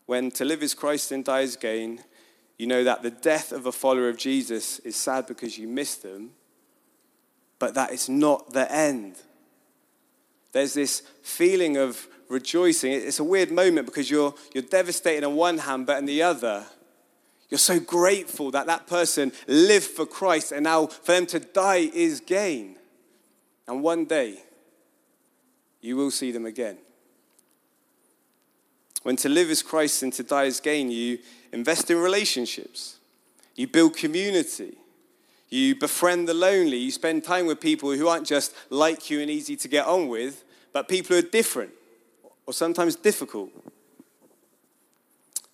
When 0.08 0.30
to 0.32 0.44
live 0.44 0.62
is 0.62 0.74
Christ 0.74 1.10
and 1.14 1.24
die 1.24 1.40
is 1.40 1.56
gain, 1.56 2.04
you 2.58 2.68
know 2.68 2.84
that 2.84 3.02
the 3.02 3.12
death 3.12 3.54
of 3.54 3.66
a 3.66 3.72
follower 3.72 4.10
of 4.10 4.18
Jesus 4.18 4.80
is 4.80 4.98
sad 4.98 5.26
because 5.26 5.58
you 5.58 5.70
miss 5.70 5.96
them, 5.96 6.32
but 7.60 7.76
that 7.76 7.94
is 7.94 8.10
not 8.10 8.52
the 8.52 8.70
end 8.70 9.16
there's 10.56 10.74
this 10.74 11.02
feeling 11.22 11.76
of 11.76 12.08
rejoicing. 12.30 12.94
It's 12.94 13.20
a 13.20 13.26
weird 13.26 13.52
moment 13.52 13.88
because 13.88 14.10
you're, 14.10 14.34
you're 14.54 14.63
devastated 14.63 15.26
on 15.26 15.36
one 15.36 15.58
hand, 15.58 15.86
but 15.86 15.98
on 15.98 16.06
the 16.06 16.22
other, 16.22 16.65
you're 17.50 17.58
so 17.58 17.78
grateful 17.78 18.52
that 18.52 18.65
that 18.65 18.88
person 18.88 19.34
lived 19.48 19.84
for 19.84 20.06
Christ 20.06 20.54
and 20.54 20.63
now 20.63 20.88
for 20.88 21.12
them 21.12 21.26
to 21.26 21.39
die 21.41 21.91
is 21.94 22.22
gain. 22.22 22.78
And 23.68 23.84
one 23.84 24.06
day, 24.06 24.44
you 25.82 25.98
will 25.98 26.10
see 26.10 26.32
them 26.32 26.46
again. 26.46 26.78
When 29.04 29.18
to 29.18 29.28
live 29.28 29.50
is 29.50 29.62
Christ 29.62 30.04
and 30.04 30.13
to 30.13 30.24
die 30.24 30.46
is 30.46 30.62
gain, 30.62 30.89
you 30.89 31.20
invest 31.52 31.91
in 31.91 31.98
relationships, 31.98 32.96
you 33.58 33.68
build 33.68 33.98
community, 33.98 34.78
you 35.50 35.76
befriend 35.76 36.28
the 36.28 36.34
lonely, 36.34 36.78
you 36.78 36.92
spend 36.92 37.24
time 37.24 37.46
with 37.46 37.60
people 37.60 37.92
who 37.92 38.08
aren't 38.08 38.26
just 38.26 38.54
like 38.70 39.10
you 39.10 39.22
and 39.22 39.30
easy 39.30 39.56
to 39.58 39.68
get 39.68 39.86
on 39.86 40.08
with, 40.08 40.44
but 40.74 40.88
people 40.88 41.16
who 41.16 41.20
are 41.20 41.30
different 41.30 41.72
or 42.46 42.54
sometimes 42.54 42.96
difficult. 42.96 43.50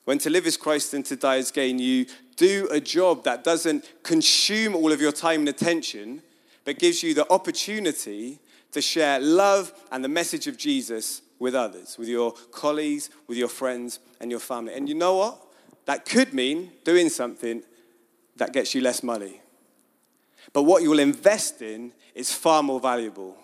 When 0.06 0.18
to 0.20 0.30
live 0.30 0.48
is 0.48 0.58
Christ 0.58 0.94
and 0.94 1.06
to 1.06 1.16
die 1.16 1.38
is 1.38 1.52
gain, 1.52 1.78
you 1.80 2.06
do 2.36 2.68
a 2.72 2.80
job 2.80 3.24
that 3.26 3.44
doesn't 3.44 3.90
consume 4.04 4.76
all 4.76 4.92
of 4.92 5.00
your 5.00 5.12
time 5.12 5.42
and 5.42 5.50
attention, 5.50 6.22
but 6.66 6.80
gives 6.80 7.04
you 7.04 7.14
the 7.14 7.32
opportunity 7.32 8.40
to 8.72 8.82
share 8.82 9.20
love 9.20 9.74
and 9.92 10.04
the 10.04 10.10
message 10.10 10.48
of 10.48 10.58
Jesus 10.58 11.22
with 11.40 11.56
others, 11.56 11.98
with 11.98 12.08
your 12.08 12.34
colleagues, 12.52 13.10
with 13.28 13.38
your 13.38 13.48
friends, 13.48 14.00
and 14.20 14.32
your 14.32 14.40
family. 14.40 14.74
And 14.74 14.88
you 14.88 14.96
know 14.96 15.18
what? 15.18 15.42
That 15.86 16.06
could 16.06 16.34
mean 16.34 16.72
doing 16.84 17.10
something 17.10 17.64
that 18.38 18.54
gets 18.54 18.74
you 18.74 18.82
less 18.82 19.04
money. 19.04 19.42
But 20.54 20.64
what 20.64 20.84
you 20.84 20.90
will 20.90 21.00
invest 21.00 21.62
in 21.62 21.94
is 22.16 22.34
far 22.34 22.62
more 22.64 22.80
valuable. 22.80 23.38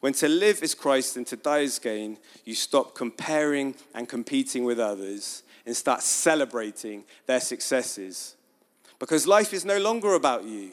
When 0.00 0.14
to 0.14 0.28
live 0.28 0.62
is 0.62 0.74
Christ 0.74 1.16
and 1.16 1.26
to 1.26 1.36
die 1.36 1.58
is 1.58 1.78
gain, 1.78 2.16
you 2.44 2.54
stop 2.54 2.94
comparing 2.94 3.74
and 3.94 4.08
competing 4.08 4.64
with 4.64 4.80
others 4.80 5.42
and 5.66 5.76
start 5.76 6.02
celebrating 6.02 7.04
their 7.26 7.40
successes. 7.40 8.36
Because 8.98 9.26
life 9.26 9.52
is 9.52 9.64
no 9.64 9.78
longer 9.78 10.14
about 10.14 10.44
you. 10.44 10.70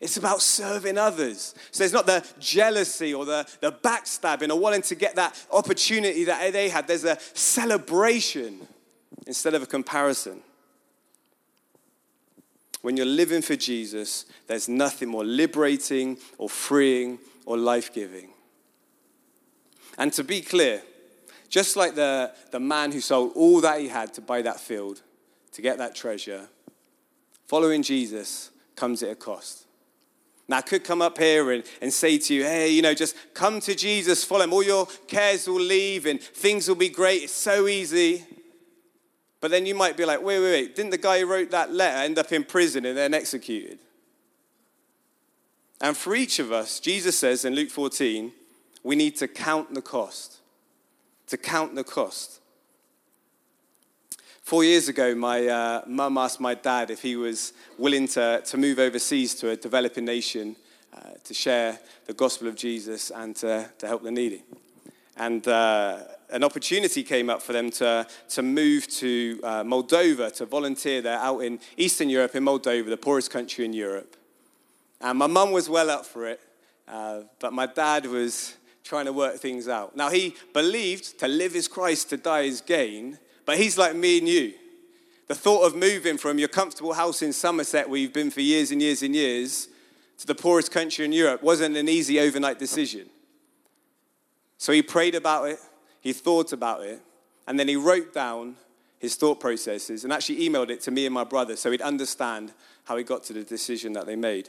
It's 0.00 0.16
about 0.16 0.42
serving 0.42 0.96
others. 0.96 1.54
So 1.70 1.82
there's 1.82 1.92
not 1.92 2.06
the 2.06 2.24
jealousy 2.38 3.12
or 3.14 3.24
the, 3.24 3.48
the 3.60 3.72
backstabbing 3.72 4.50
or 4.50 4.58
wanting 4.58 4.82
to 4.82 4.94
get 4.94 5.16
that 5.16 5.34
opportunity 5.50 6.24
that 6.24 6.52
they 6.52 6.68
had. 6.68 6.86
There's 6.86 7.04
a 7.04 7.18
celebration 7.34 8.66
instead 9.26 9.54
of 9.54 9.62
a 9.62 9.66
comparison. 9.66 10.42
When 12.82 12.96
you're 12.96 13.06
living 13.06 13.42
for 13.42 13.56
Jesus, 13.56 14.26
there's 14.46 14.68
nothing 14.68 15.08
more 15.08 15.24
liberating 15.24 16.18
or 16.38 16.48
freeing 16.48 17.18
or 17.44 17.56
life 17.56 17.92
giving. 17.92 18.30
And 19.96 20.12
to 20.12 20.22
be 20.22 20.40
clear, 20.40 20.82
just 21.48 21.76
like 21.76 21.94
the, 21.94 22.32
the 22.50 22.60
man 22.60 22.92
who 22.92 23.00
sold 23.00 23.32
all 23.34 23.60
that 23.62 23.80
he 23.80 23.88
had 23.88 24.14
to 24.14 24.20
buy 24.20 24.42
that 24.42 24.60
field, 24.60 25.02
to 25.52 25.62
get 25.62 25.78
that 25.78 25.94
treasure, 25.94 26.48
following 27.46 27.82
Jesus 27.82 28.50
comes 28.76 29.02
at 29.02 29.10
a 29.10 29.16
cost. 29.16 29.64
Now, 30.46 30.58
I 30.58 30.62
could 30.62 30.84
come 30.84 31.02
up 31.02 31.18
here 31.18 31.50
and, 31.50 31.64
and 31.82 31.92
say 31.92 32.16
to 32.16 32.34
you, 32.34 32.44
hey, 32.44 32.70
you 32.70 32.80
know, 32.80 32.94
just 32.94 33.16
come 33.34 33.60
to 33.60 33.74
Jesus, 33.74 34.24
follow 34.24 34.44
him. 34.44 34.52
All 34.52 34.62
your 34.62 34.86
cares 35.06 35.46
will 35.46 35.60
leave 35.60 36.06
and 36.06 36.20
things 36.20 36.68
will 36.68 36.76
be 36.76 36.88
great. 36.88 37.24
It's 37.24 37.32
so 37.32 37.66
easy. 37.66 38.24
But 39.40 39.50
then 39.50 39.66
you 39.66 39.74
might 39.74 39.96
be 39.96 40.04
like, 40.04 40.22
wait, 40.22 40.40
wait, 40.40 40.50
wait. 40.50 40.76
Didn't 40.76 40.90
the 40.90 40.98
guy 40.98 41.20
who 41.20 41.26
wrote 41.26 41.50
that 41.52 41.72
letter 41.72 41.98
end 41.98 42.18
up 42.18 42.32
in 42.32 42.44
prison 42.44 42.84
and 42.84 42.96
then 42.96 43.14
executed? 43.14 43.78
And 45.80 45.96
for 45.96 46.14
each 46.14 46.38
of 46.38 46.50
us, 46.50 46.80
Jesus 46.80 47.16
says 47.16 47.44
in 47.44 47.54
Luke 47.54 47.70
14, 47.70 48.32
we 48.82 48.96
need 48.96 49.16
to 49.16 49.28
count 49.28 49.74
the 49.74 49.82
cost. 49.82 50.38
To 51.28 51.36
count 51.36 51.74
the 51.74 51.84
cost. 51.84 52.40
Four 54.42 54.64
years 54.64 54.88
ago, 54.88 55.14
my 55.14 55.46
uh, 55.46 55.82
mum 55.86 56.16
asked 56.16 56.40
my 56.40 56.54
dad 56.54 56.90
if 56.90 57.02
he 57.02 57.16
was 57.16 57.52
willing 57.76 58.08
to, 58.08 58.40
to 58.44 58.56
move 58.56 58.78
overseas 58.78 59.34
to 59.36 59.50
a 59.50 59.56
developing 59.56 60.06
nation 60.06 60.56
uh, 60.94 61.10
to 61.22 61.34
share 61.34 61.78
the 62.06 62.14
gospel 62.14 62.48
of 62.48 62.56
Jesus 62.56 63.10
and 63.10 63.36
to, 63.36 63.70
to 63.78 63.86
help 63.86 64.02
the 64.02 64.10
needy. 64.10 64.42
And 65.16 65.46
uh, 65.46 65.98
an 66.30 66.44
opportunity 66.44 67.02
came 67.02 67.30
up 67.30 67.42
for 67.42 67.52
them 67.52 67.70
to, 67.70 68.06
to 68.30 68.42
move 68.42 68.86
to 68.88 69.40
uh, 69.42 69.62
Moldova 69.64 70.34
to 70.36 70.46
volunteer 70.46 71.00
there 71.00 71.18
out 71.18 71.40
in 71.40 71.58
Eastern 71.76 72.10
Europe, 72.10 72.34
in 72.34 72.44
Moldova, 72.44 72.86
the 72.86 72.96
poorest 72.96 73.30
country 73.30 73.64
in 73.64 73.72
Europe. 73.72 74.16
And 75.00 75.18
my 75.18 75.26
mum 75.26 75.52
was 75.52 75.68
well 75.68 75.90
up 75.90 76.04
for 76.04 76.26
it, 76.26 76.40
uh, 76.86 77.22
but 77.38 77.52
my 77.52 77.66
dad 77.66 78.06
was 78.06 78.56
trying 78.84 79.04
to 79.04 79.12
work 79.12 79.36
things 79.36 79.68
out. 79.68 79.96
Now, 79.96 80.10
he 80.10 80.34
believed 80.52 81.18
to 81.20 81.28
live 81.28 81.54
is 81.54 81.68
Christ, 81.68 82.10
to 82.10 82.16
die 82.16 82.42
is 82.42 82.60
gain, 82.60 83.18
but 83.44 83.58
he's 83.58 83.78
like 83.78 83.94
me 83.94 84.18
and 84.18 84.28
you. 84.28 84.54
The 85.28 85.34
thought 85.34 85.66
of 85.66 85.76
moving 85.76 86.16
from 86.16 86.38
your 86.38 86.48
comfortable 86.48 86.94
house 86.94 87.20
in 87.20 87.32
Somerset, 87.32 87.88
where 87.88 88.00
you've 88.00 88.14
been 88.14 88.30
for 88.30 88.40
years 88.40 88.70
and 88.70 88.80
years 88.80 89.02
and 89.02 89.14
years, 89.14 89.68
to 90.18 90.26
the 90.26 90.34
poorest 90.34 90.72
country 90.72 91.04
in 91.04 91.12
Europe 91.12 91.42
wasn't 91.42 91.76
an 91.76 91.88
easy 91.88 92.18
overnight 92.18 92.58
decision. 92.58 93.08
So 94.56 94.72
he 94.72 94.82
prayed 94.82 95.14
about 95.14 95.48
it, 95.48 95.58
he 96.00 96.12
thought 96.12 96.52
about 96.52 96.82
it, 96.82 97.00
and 97.46 97.58
then 97.58 97.68
he 97.68 97.76
wrote 97.76 98.12
down 98.12 98.56
his 98.98 99.14
thought 99.14 99.40
processes 99.40 100.04
and 100.04 100.12
actually 100.12 100.48
emailed 100.48 100.70
it 100.70 100.80
to 100.82 100.90
me 100.90 101.06
and 101.06 101.14
my 101.14 101.24
brother 101.24 101.56
so 101.56 101.70
he'd 101.70 101.80
understand 101.80 102.52
how 102.84 102.96
he 102.96 103.04
got 103.04 103.22
to 103.24 103.32
the 103.32 103.44
decision 103.44 103.92
that 103.92 104.06
they 104.06 104.16
made. 104.16 104.48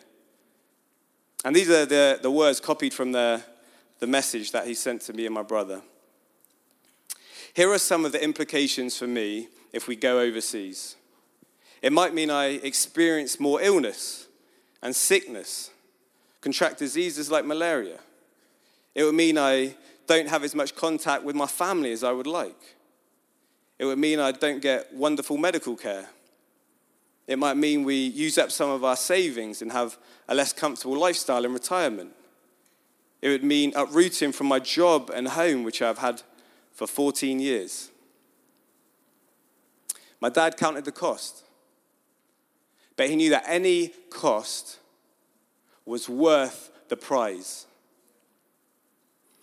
And 1.46 1.56
these 1.56 1.70
are 1.70 1.86
the, 1.86 2.20
the 2.22 2.32
words 2.32 2.60
copied 2.60 2.94
from 2.94 3.12
the, 3.12 3.44
the 4.00 4.08
message 4.08 4.52
that 4.52 4.68
he 4.68 4.74
sent 4.74 5.02
to 5.04 5.14
me 5.14 5.26
and 5.26 5.34
my 5.34 5.44
brother. 5.44 5.82
Here 7.54 7.72
are 7.72 7.78
some 7.78 8.06
of 8.06 8.12
the 8.12 8.24
implications 8.24 8.98
for 8.98 9.08
me 9.08 9.48
if 9.72 9.88
we 9.88 9.96
go 9.96 10.20
overseas. 10.20 10.96
It 11.82 11.94
might 11.94 12.14
mean 12.14 12.30
I 12.30 12.46
experience 12.46 13.40
more 13.40 13.62
illness 13.62 14.28
and 14.82 14.96
sickness, 14.96 15.72
contract 16.42 16.80
diseases 16.80 17.32
like 17.32 17.46
malaria. 17.46 18.00
It 18.96 19.04
would 19.04 19.16
mean 19.16 19.38
I 19.38 19.76
don't 20.10 20.28
have 20.28 20.44
as 20.44 20.56
much 20.56 20.76
contact 20.76 21.24
with 21.24 21.36
my 21.36 21.46
family 21.46 21.92
as 21.92 22.04
I 22.04 22.12
would 22.12 22.26
like. 22.26 22.76
It 23.78 23.86
would 23.86 24.00
mean 24.00 24.20
I 24.20 24.32
don't 24.32 24.60
get 24.60 24.92
wonderful 24.92 25.38
medical 25.38 25.76
care. 25.76 26.10
It 27.28 27.38
might 27.38 27.58
mean 27.58 27.84
we 27.84 27.96
use 27.96 28.40
up 28.40 28.52
some 28.52 28.72
of 28.72 28.84
our 28.84 28.96
savings 28.96 29.62
and 29.62 29.72
have 29.72 30.00
a 30.28 30.34
less 30.34 30.52
comfortable 30.52 30.98
lifestyle 30.98 31.46
in 31.46 31.54
retirement. 31.54 32.12
It 33.22 33.30
would 33.30 33.44
mean 33.44 33.72
uprooting 33.76 34.32
from 34.32 34.48
my 34.48 34.58
job 34.58 35.12
and 35.14 35.28
home, 35.28 35.64
which 35.64 35.80
I've 35.82 36.00
had 36.00 36.24
for 36.74 36.88
14 36.88 37.40
years. 37.40 37.92
My 40.20 40.30
dad 40.30 40.58
counted 40.58 40.86
the 40.86 40.92
cost, 40.92 41.44
but 42.98 43.10
he 43.10 43.16
knew 43.16 43.30
that 43.30 43.44
any 43.46 43.90
cost 44.10 44.80
was 45.86 46.10
worth 46.10 46.72
the 46.90 46.98
prize. 46.98 47.68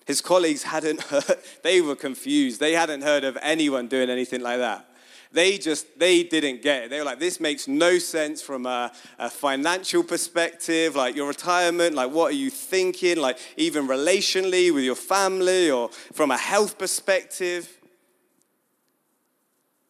His 0.07 0.21
colleagues 0.21 0.63
hadn't 0.63 1.03
heard, 1.11 1.39
they 1.63 1.81
were 1.81 1.97
confused. 1.97 2.61
They 2.61 2.73
hadn't 2.73 3.03
heard 3.03 3.25
of 3.25 3.37
anyone 3.43 3.89
doing 3.89 4.09
anything 4.09 4.41
like 4.41 4.59
that. 4.59 4.89
They 5.33 5.59
just, 5.59 5.99
they 5.99 6.23
didn't 6.23 6.63
get 6.63 6.85
it. 6.85 6.91
They 6.91 6.99
were 6.99 7.05
like, 7.05 7.19
this 7.19 7.41
makes 7.41 7.67
no 7.69 7.99
sense 7.99 8.41
from 8.41 8.65
a, 8.65 8.93
a 9.19 9.29
financial 9.29 10.05
perspective, 10.05 10.95
like 10.95 11.17
your 11.17 11.27
retirement, 11.27 11.95
like 11.95 12.11
what 12.11 12.33
are 12.33 12.37
you 12.37 12.49
thinking, 12.49 13.19
like 13.19 13.39
even 13.57 13.89
relationally 13.89 14.73
with 14.73 14.85
your 14.85 14.95
family 14.95 15.71
or 15.71 15.91
from 16.13 16.31
a 16.31 16.39
health 16.39 16.79
perspective. 16.79 17.77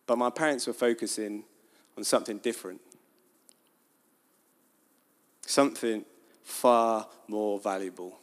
But 0.06 0.16
my 0.16 0.30
parents 0.30 0.66
were 0.66 0.72
focusing 0.72 1.44
on 1.96 2.04
something 2.04 2.38
different, 2.38 2.80
something 5.42 6.04
far 6.42 7.06
more 7.28 7.60
valuable. 7.60 8.18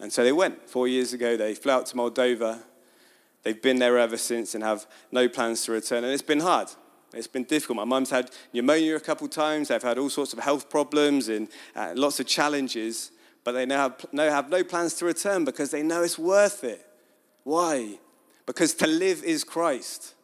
And 0.00 0.12
so 0.12 0.24
they 0.24 0.32
went. 0.32 0.68
Four 0.68 0.88
years 0.88 1.12
ago, 1.12 1.36
they 1.36 1.54
flew 1.54 1.72
out 1.72 1.86
to 1.86 1.96
Moldova. 1.96 2.62
They've 3.42 3.60
been 3.60 3.78
there 3.78 3.98
ever 3.98 4.16
since 4.16 4.54
and 4.54 4.64
have 4.64 4.86
no 5.12 5.28
plans 5.28 5.64
to 5.64 5.72
return. 5.72 6.04
And 6.04 6.12
it's 6.12 6.22
been 6.22 6.40
hard. 6.40 6.68
It's 7.12 7.26
been 7.26 7.44
difficult. 7.44 7.76
My 7.76 7.84
mum's 7.84 8.10
had 8.10 8.30
pneumonia 8.52 8.96
a 8.96 9.00
couple 9.00 9.26
of 9.26 9.32
times. 9.32 9.68
They've 9.68 9.82
had 9.82 9.98
all 9.98 10.10
sorts 10.10 10.32
of 10.32 10.38
health 10.38 10.70
problems 10.70 11.28
and 11.28 11.48
uh, 11.74 11.92
lots 11.94 12.20
of 12.20 12.26
challenges. 12.26 13.10
But 13.44 13.52
they 13.52 13.66
now 13.66 13.94
have, 14.12 14.32
have 14.32 14.50
no 14.50 14.62
plans 14.62 14.94
to 14.94 15.04
return 15.04 15.44
because 15.44 15.70
they 15.70 15.82
know 15.82 16.02
it's 16.02 16.18
worth 16.18 16.64
it. 16.64 16.86
Why? 17.44 17.98
Because 18.46 18.74
to 18.74 18.86
live 18.86 19.22
is 19.24 19.44
Christ. 19.44 20.14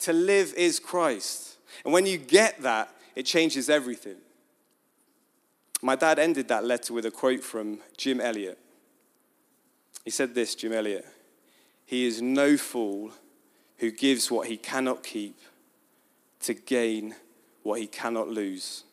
To 0.00 0.12
live 0.12 0.54
is 0.54 0.78
Christ. 0.78 1.58
And 1.84 1.92
when 1.92 2.06
you 2.06 2.18
get 2.18 2.62
that, 2.62 2.94
it 3.14 3.24
changes 3.24 3.68
everything. 3.70 4.16
My 5.84 5.96
dad 5.96 6.20
ended 6.20 6.46
that 6.48 6.64
letter 6.64 6.94
with 6.94 7.04
a 7.06 7.10
quote 7.10 7.42
from 7.42 7.80
Jim 7.96 8.20
Elliot. 8.20 8.56
He 10.04 10.10
said 10.10 10.34
this 10.34 10.54
Jim 10.54 10.72
Elliot, 10.72 11.04
He 11.84 12.06
is 12.06 12.22
no 12.22 12.56
fool 12.56 13.10
who 13.78 13.90
gives 13.90 14.30
what 14.30 14.46
he 14.46 14.56
cannot 14.56 15.02
keep 15.02 15.36
to 16.40 16.54
gain 16.54 17.16
what 17.64 17.80
he 17.80 17.88
cannot 17.88 18.28
lose. 18.28 18.84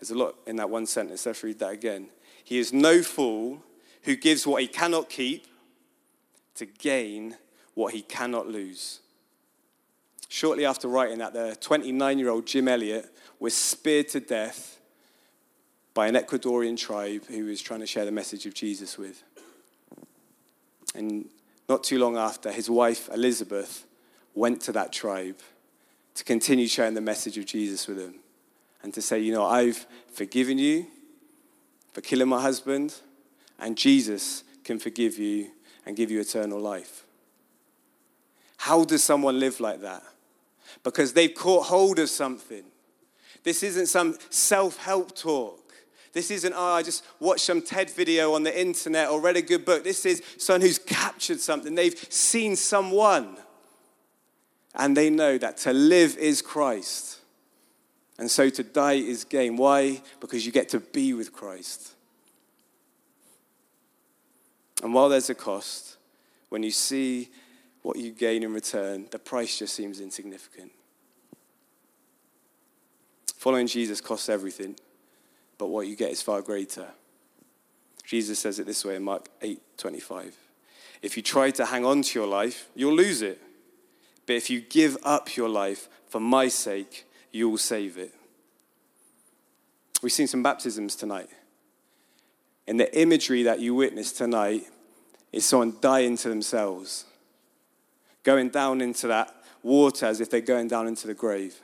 There's 0.00 0.10
a 0.10 0.18
lot 0.18 0.34
in 0.46 0.56
that 0.56 0.70
one 0.70 0.86
sentence. 0.86 1.26
Let's 1.26 1.44
read 1.44 1.58
that 1.58 1.72
again. 1.72 2.08
He 2.42 2.58
is 2.58 2.72
no 2.72 3.02
fool 3.02 3.62
who 4.02 4.16
gives 4.16 4.46
what 4.46 4.62
he 4.62 4.68
cannot 4.68 5.10
keep 5.10 5.46
to 6.54 6.66
gain 6.66 7.36
what 7.74 7.92
he 7.92 8.02
cannot 8.02 8.48
lose. 8.48 9.00
Shortly 10.28 10.64
after 10.64 10.88
writing 10.88 11.18
that, 11.18 11.34
the 11.34 11.56
29 11.60 12.18
year 12.18 12.30
old 12.30 12.46
Jim 12.46 12.66
Elliot 12.66 13.14
was 13.38 13.54
speared 13.54 14.08
to 14.08 14.20
death 14.20 14.78
by 15.94 16.06
an 16.06 16.14
Ecuadorian 16.14 16.76
tribe 16.76 17.26
who 17.26 17.44
was 17.44 17.60
trying 17.60 17.80
to 17.80 17.86
share 17.86 18.04
the 18.04 18.12
message 18.12 18.46
of 18.46 18.54
Jesus 18.54 18.96
with. 18.96 19.22
And 20.94 21.26
not 21.68 21.84
too 21.84 21.98
long 21.98 22.16
after, 22.16 22.50
his 22.50 22.68
wife, 22.68 23.08
Elizabeth, 23.12 23.86
went 24.34 24.60
to 24.62 24.72
that 24.72 24.92
tribe 24.92 25.38
to 26.14 26.24
continue 26.24 26.66
sharing 26.66 26.94
the 26.94 27.00
message 27.00 27.38
of 27.38 27.46
Jesus 27.46 27.86
with 27.86 27.98
them 27.98 28.14
and 28.82 28.92
to 28.94 29.02
say, 29.02 29.18
you 29.18 29.32
know, 29.32 29.44
I've 29.46 29.86
forgiven 30.12 30.58
you 30.58 30.86
for 31.92 32.00
killing 32.00 32.28
my 32.28 32.40
husband, 32.40 32.94
and 33.58 33.76
Jesus 33.76 34.44
can 34.64 34.78
forgive 34.78 35.18
you 35.18 35.50
and 35.86 35.96
give 35.96 36.10
you 36.10 36.20
eternal 36.20 36.58
life. 36.58 37.04
How 38.56 38.84
does 38.84 39.02
someone 39.02 39.38
live 39.38 39.60
like 39.60 39.80
that? 39.82 40.02
Because 40.82 41.12
they've 41.12 41.34
caught 41.34 41.66
hold 41.66 41.98
of 41.98 42.08
something. 42.08 42.64
This 43.42 43.62
isn't 43.62 43.86
some 43.86 44.16
self 44.30 44.78
help 44.78 45.14
talk. 45.16 45.61
This 46.12 46.30
isn't, 46.30 46.52
oh, 46.52 46.72
I 46.74 46.82
just 46.82 47.04
watched 47.20 47.44
some 47.44 47.62
TED 47.62 47.90
video 47.90 48.34
on 48.34 48.42
the 48.42 48.60
internet 48.60 49.08
or 49.08 49.20
read 49.20 49.36
a 49.36 49.42
good 49.42 49.64
book. 49.64 49.82
This 49.82 50.04
is 50.04 50.22
someone 50.36 50.60
who's 50.60 50.78
captured 50.78 51.40
something. 51.40 51.74
They've 51.74 51.98
seen 52.10 52.54
someone. 52.54 53.38
And 54.74 54.96
they 54.96 55.08
know 55.08 55.38
that 55.38 55.56
to 55.58 55.72
live 55.72 56.16
is 56.18 56.42
Christ. 56.42 57.18
And 58.18 58.30
so 58.30 58.50
to 58.50 58.62
die 58.62 58.94
is 58.94 59.24
gain. 59.24 59.56
Why? 59.56 60.02
Because 60.20 60.44
you 60.44 60.52
get 60.52 60.68
to 60.70 60.80
be 60.80 61.14
with 61.14 61.32
Christ. 61.32 61.94
And 64.82 64.92
while 64.92 65.08
there's 65.08 65.30
a 65.30 65.34
cost, 65.34 65.96
when 66.50 66.62
you 66.62 66.70
see 66.70 67.30
what 67.82 67.96
you 67.96 68.10
gain 68.10 68.42
in 68.42 68.52
return, 68.52 69.06
the 69.10 69.18
price 69.18 69.58
just 69.58 69.74
seems 69.74 69.98
insignificant. 70.00 70.72
Following 73.36 73.66
Jesus 73.66 74.00
costs 74.00 74.28
everything 74.28 74.76
but 75.62 75.68
what 75.68 75.86
you 75.86 75.94
get 75.94 76.10
is 76.10 76.20
far 76.20 76.42
greater. 76.42 76.88
Jesus 78.04 78.40
says 78.40 78.58
it 78.58 78.66
this 78.66 78.84
way 78.84 78.96
in 78.96 79.04
Mark 79.04 79.28
8 79.40 79.62
25. 79.78 80.36
If 81.02 81.16
you 81.16 81.22
try 81.22 81.52
to 81.52 81.66
hang 81.66 81.84
on 81.84 82.02
to 82.02 82.18
your 82.18 82.26
life, 82.26 82.68
you'll 82.74 82.96
lose 82.96 83.22
it. 83.22 83.40
But 84.26 84.34
if 84.34 84.50
you 84.50 84.60
give 84.60 84.98
up 85.04 85.36
your 85.36 85.48
life 85.48 85.88
for 86.08 86.18
my 86.18 86.48
sake, 86.48 87.06
you 87.30 87.48
will 87.48 87.58
save 87.58 87.96
it. 87.96 88.12
We've 90.02 90.10
seen 90.10 90.26
some 90.26 90.42
baptisms 90.42 90.96
tonight. 90.96 91.30
And 92.66 92.80
the 92.80 93.00
imagery 93.00 93.44
that 93.44 93.60
you 93.60 93.72
witnessed 93.76 94.18
tonight 94.18 94.64
is 95.30 95.44
someone 95.44 95.76
dying 95.80 96.16
to 96.16 96.28
themselves, 96.28 97.04
going 98.24 98.48
down 98.48 98.80
into 98.80 99.06
that 99.06 99.32
water 99.62 100.06
as 100.06 100.20
if 100.20 100.28
they're 100.28 100.40
going 100.40 100.66
down 100.66 100.88
into 100.88 101.06
the 101.06 101.14
grave. 101.14 101.60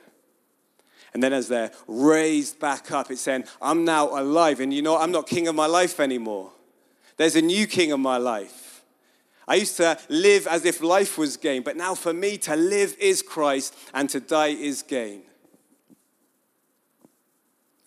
And 1.13 1.23
then 1.23 1.33
as 1.33 1.47
they're 1.47 1.71
raised 1.87 2.59
back 2.59 2.91
up, 2.91 3.09
it's 3.09 3.21
saying, 3.21 3.45
I'm 3.61 3.83
now 3.83 4.09
alive. 4.19 4.59
And 4.59 4.73
you 4.73 4.81
know, 4.81 4.97
I'm 4.97 5.11
not 5.11 5.27
king 5.27 5.47
of 5.47 5.55
my 5.55 5.65
life 5.65 5.99
anymore. 5.99 6.51
There's 7.17 7.35
a 7.35 7.41
new 7.41 7.67
king 7.67 7.91
of 7.91 7.99
my 7.99 8.17
life. 8.17 8.83
I 9.47 9.55
used 9.55 9.77
to 9.77 9.97
live 10.09 10.45
as 10.45 10.63
if 10.63 10.81
life 10.81 11.17
was 11.17 11.35
gain, 11.35 11.63
but 11.63 11.75
now 11.75 11.95
for 11.95 12.13
me 12.13 12.37
to 12.37 12.55
live 12.55 12.95
is 12.99 13.23
Christ 13.23 13.75
and 13.95 14.07
to 14.11 14.19
die 14.19 14.49
is 14.49 14.83
gain. 14.83 15.23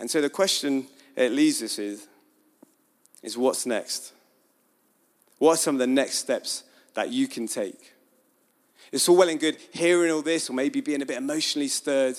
And 0.00 0.11
so 0.11 0.20
the 0.20 0.28
question 0.28 0.88
it 1.14 1.30
leaves 1.30 1.62
us 1.62 1.78
is, 1.78 2.08
is 3.22 3.38
what's 3.38 3.64
next? 3.64 4.12
What 5.38 5.52
are 5.52 5.56
some 5.56 5.76
of 5.76 5.78
the 5.78 5.87
next 5.87 6.18
steps 6.18 6.64
that 6.94 7.11
you 7.11 7.28
can 7.28 7.46
take? 7.46 7.94
It's 8.90 9.08
all 9.08 9.16
well 9.16 9.28
and 9.28 9.38
good 9.38 9.56
hearing 9.72 10.11
all 10.11 10.22
this 10.22 10.50
or 10.50 10.54
maybe 10.54 10.80
being 10.80 11.02
a 11.02 11.06
bit 11.06 11.16
emotionally 11.16 11.68
stirred. 11.68 12.16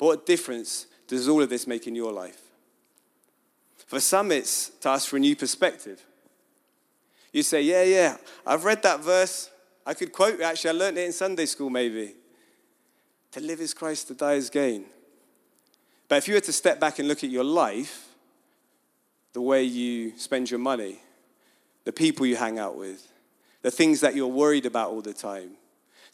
But 0.00 0.06
what 0.06 0.26
difference 0.26 0.86
does 1.06 1.28
all 1.28 1.42
of 1.42 1.50
this 1.50 1.66
make 1.66 1.86
in 1.86 1.94
your 1.94 2.10
life? 2.10 2.40
For 3.86 4.00
some, 4.00 4.32
it's 4.32 4.70
to 4.80 4.88
ask 4.88 5.06
for 5.06 5.18
a 5.18 5.20
new 5.20 5.36
perspective. 5.36 6.02
You 7.32 7.42
say, 7.42 7.60
Yeah, 7.60 7.82
yeah, 7.82 8.16
I've 8.46 8.64
read 8.64 8.82
that 8.82 9.00
verse. 9.00 9.50
I 9.84 9.92
could 9.92 10.10
quote 10.10 10.40
it. 10.40 10.40
Actually, 10.40 10.70
I 10.70 10.72
learned 10.72 10.98
it 10.98 11.04
in 11.04 11.12
Sunday 11.12 11.44
school, 11.44 11.68
maybe. 11.68 12.14
To 13.32 13.40
live 13.40 13.60
is 13.60 13.74
Christ, 13.74 14.08
to 14.08 14.14
die 14.14 14.34
is 14.34 14.48
gain. 14.48 14.86
But 16.08 16.16
if 16.16 16.28
you 16.28 16.34
were 16.34 16.40
to 16.40 16.52
step 16.52 16.80
back 16.80 16.98
and 16.98 17.06
look 17.06 17.22
at 17.22 17.30
your 17.30 17.44
life, 17.44 18.08
the 19.34 19.42
way 19.42 19.62
you 19.62 20.16
spend 20.16 20.50
your 20.50 20.60
money, 20.60 20.98
the 21.84 21.92
people 21.92 22.24
you 22.24 22.36
hang 22.36 22.58
out 22.58 22.76
with, 22.76 23.06
the 23.62 23.70
things 23.70 24.00
that 24.00 24.16
you're 24.16 24.26
worried 24.26 24.64
about 24.64 24.90
all 24.90 25.02
the 25.02 25.12
time, 25.12 25.50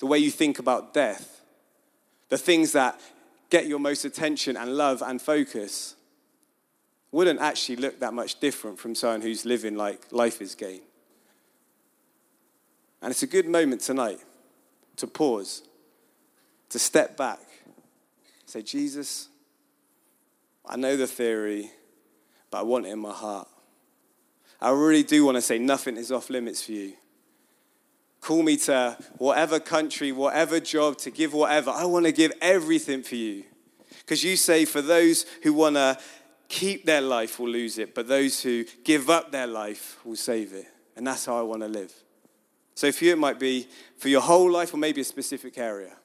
the 0.00 0.06
way 0.06 0.18
you 0.18 0.30
think 0.30 0.58
about 0.58 0.92
death, 0.92 1.40
the 2.28 2.38
things 2.38 2.72
that 2.72 3.00
get 3.50 3.66
your 3.66 3.78
most 3.78 4.04
attention 4.04 4.56
and 4.56 4.76
love 4.76 5.02
and 5.02 5.20
focus 5.20 5.94
wouldn't 7.12 7.40
actually 7.40 7.76
look 7.76 8.00
that 8.00 8.12
much 8.12 8.40
different 8.40 8.78
from 8.78 8.94
someone 8.94 9.22
who's 9.22 9.44
living 9.44 9.76
like 9.76 10.00
life 10.10 10.42
is 10.42 10.54
gain. 10.54 10.82
And 13.00 13.10
it's 13.10 13.22
a 13.22 13.26
good 13.26 13.46
moment 13.46 13.80
tonight 13.80 14.18
to 14.96 15.06
pause, 15.06 15.62
to 16.70 16.78
step 16.78 17.16
back, 17.16 17.40
say, 18.46 18.62
Jesus, 18.62 19.28
I 20.64 20.76
know 20.76 20.96
the 20.96 21.06
theory, 21.06 21.70
but 22.50 22.58
I 22.58 22.62
want 22.62 22.86
it 22.86 22.90
in 22.90 22.98
my 22.98 23.12
heart. 23.12 23.48
I 24.60 24.70
really 24.70 25.02
do 25.02 25.24
want 25.24 25.36
to 25.36 25.42
say 25.42 25.58
nothing 25.58 25.96
is 25.96 26.10
off 26.10 26.30
limits 26.30 26.64
for 26.64 26.72
you. 26.72 26.94
Call 28.20 28.42
me 28.42 28.56
to 28.58 28.96
whatever 29.18 29.60
country, 29.60 30.12
whatever 30.12 30.58
job, 30.58 30.98
to 30.98 31.10
give 31.10 31.32
whatever. 31.32 31.70
I 31.70 31.84
want 31.84 32.06
to 32.06 32.12
give 32.12 32.32
everything 32.40 33.02
for 33.02 33.14
you. 33.14 33.44
Because 34.00 34.24
you 34.24 34.36
say, 34.36 34.64
for 34.64 34.82
those 34.82 35.26
who 35.42 35.52
want 35.52 35.76
to 35.76 35.98
keep 36.48 36.86
their 36.86 37.00
life 37.00 37.38
will 37.38 37.48
lose 37.48 37.78
it, 37.78 37.94
but 37.94 38.08
those 38.08 38.42
who 38.42 38.64
give 38.84 39.10
up 39.10 39.32
their 39.32 39.46
life 39.46 39.98
will 40.04 40.16
save 40.16 40.52
it. 40.52 40.66
And 40.96 41.06
that's 41.06 41.26
how 41.26 41.38
I 41.38 41.42
want 41.42 41.62
to 41.62 41.68
live. 41.68 41.92
So 42.74 42.92
for 42.92 43.04
you, 43.04 43.12
it 43.12 43.18
might 43.18 43.38
be 43.38 43.66
for 43.96 44.08
your 44.08 44.20
whole 44.20 44.50
life 44.50 44.74
or 44.74 44.76
maybe 44.76 45.00
a 45.00 45.04
specific 45.04 45.58
area. 45.58 45.96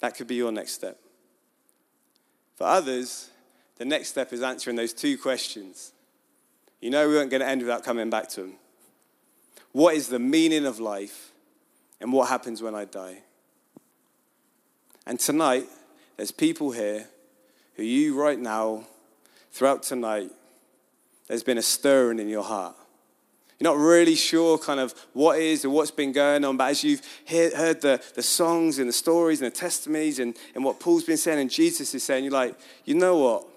That 0.00 0.16
could 0.16 0.26
be 0.26 0.34
your 0.34 0.52
next 0.52 0.72
step. 0.72 0.98
For 2.56 2.66
others, 2.66 3.30
the 3.76 3.84
next 3.84 4.08
step 4.08 4.32
is 4.32 4.42
answering 4.42 4.76
those 4.76 4.92
two 4.92 5.16
questions. 5.16 5.92
You 6.80 6.90
know, 6.90 7.08
we 7.08 7.14
weren't 7.14 7.30
going 7.30 7.40
to 7.40 7.48
end 7.48 7.62
without 7.62 7.84
coming 7.84 8.10
back 8.10 8.28
to 8.30 8.42
them. 8.42 8.54
What 9.74 9.96
is 9.96 10.06
the 10.06 10.20
meaning 10.20 10.66
of 10.66 10.78
life, 10.78 11.32
and 12.00 12.12
what 12.12 12.28
happens 12.28 12.62
when 12.62 12.76
I 12.76 12.84
die? 12.84 13.22
And 15.04 15.18
tonight, 15.18 15.66
there's 16.16 16.30
people 16.30 16.70
here 16.70 17.08
who 17.74 17.82
you 17.82 18.14
right 18.14 18.38
now, 18.38 18.84
throughout 19.50 19.82
tonight, 19.82 20.30
there's 21.26 21.42
been 21.42 21.58
a 21.58 21.62
stirring 21.62 22.20
in 22.20 22.28
your 22.28 22.44
heart. 22.44 22.76
You're 23.58 23.74
not 23.74 23.84
really 23.84 24.14
sure 24.14 24.58
kind 24.58 24.78
of 24.78 24.94
what 25.12 25.40
is 25.40 25.64
or 25.64 25.70
what's 25.70 25.90
been 25.90 26.12
going 26.12 26.44
on, 26.44 26.56
but 26.56 26.70
as 26.70 26.84
you've 26.84 27.02
heard 27.26 27.80
the, 27.80 28.00
the 28.14 28.22
songs 28.22 28.78
and 28.78 28.88
the 28.88 28.92
stories 28.92 29.42
and 29.42 29.50
the 29.50 29.56
testimonies 29.56 30.20
and, 30.20 30.36
and 30.54 30.62
what 30.62 30.78
Paul's 30.78 31.02
been 31.02 31.16
saying 31.16 31.40
and 31.40 31.50
Jesus 31.50 31.92
is 31.96 32.04
saying, 32.04 32.22
you're 32.22 32.32
like, 32.32 32.56
you 32.84 32.94
know 32.94 33.16
what? 33.16 33.48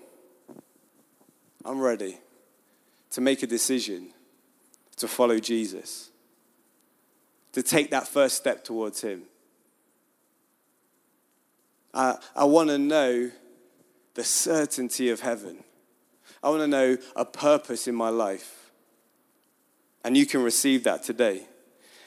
I'm 1.64 1.80
ready 1.80 2.18
to 3.12 3.22
make 3.22 3.44
a 3.44 3.48
decision 3.48 4.08
to 4.98 5.08
follow 5.08 5.40
Jesus, 5.40 6.10
to 7.54 7.64
take 7.64 7.92
that 7.92 8.08
first 8.08 8.36
step 8.36 8.64
towards 8.64 9.02
Him. 9.02 9.24
I, 11.94 12.18
I 12.36 12.46
want 12.46 12.70
to 12.70 12.78
know 12.78 13.32
the 14.14 14.24
certainty 14.24 15.10
of 15.10 15.22
heaven. 15.22 15.64
I 16.44 16.50
want 16.50 16.62
to 16.62 16.68
know 16.68 16.98
a 17.16 17.26
purpose 17.26 17.88
in 17.88 17.96
my 17.96 18.10
life. 18.10 18.72
And 20.04 20.16
you 20.16 20.26
can 20.26 20.44
receive 20.44 20.84
that 20.84 21.04
today. 21.04 21.42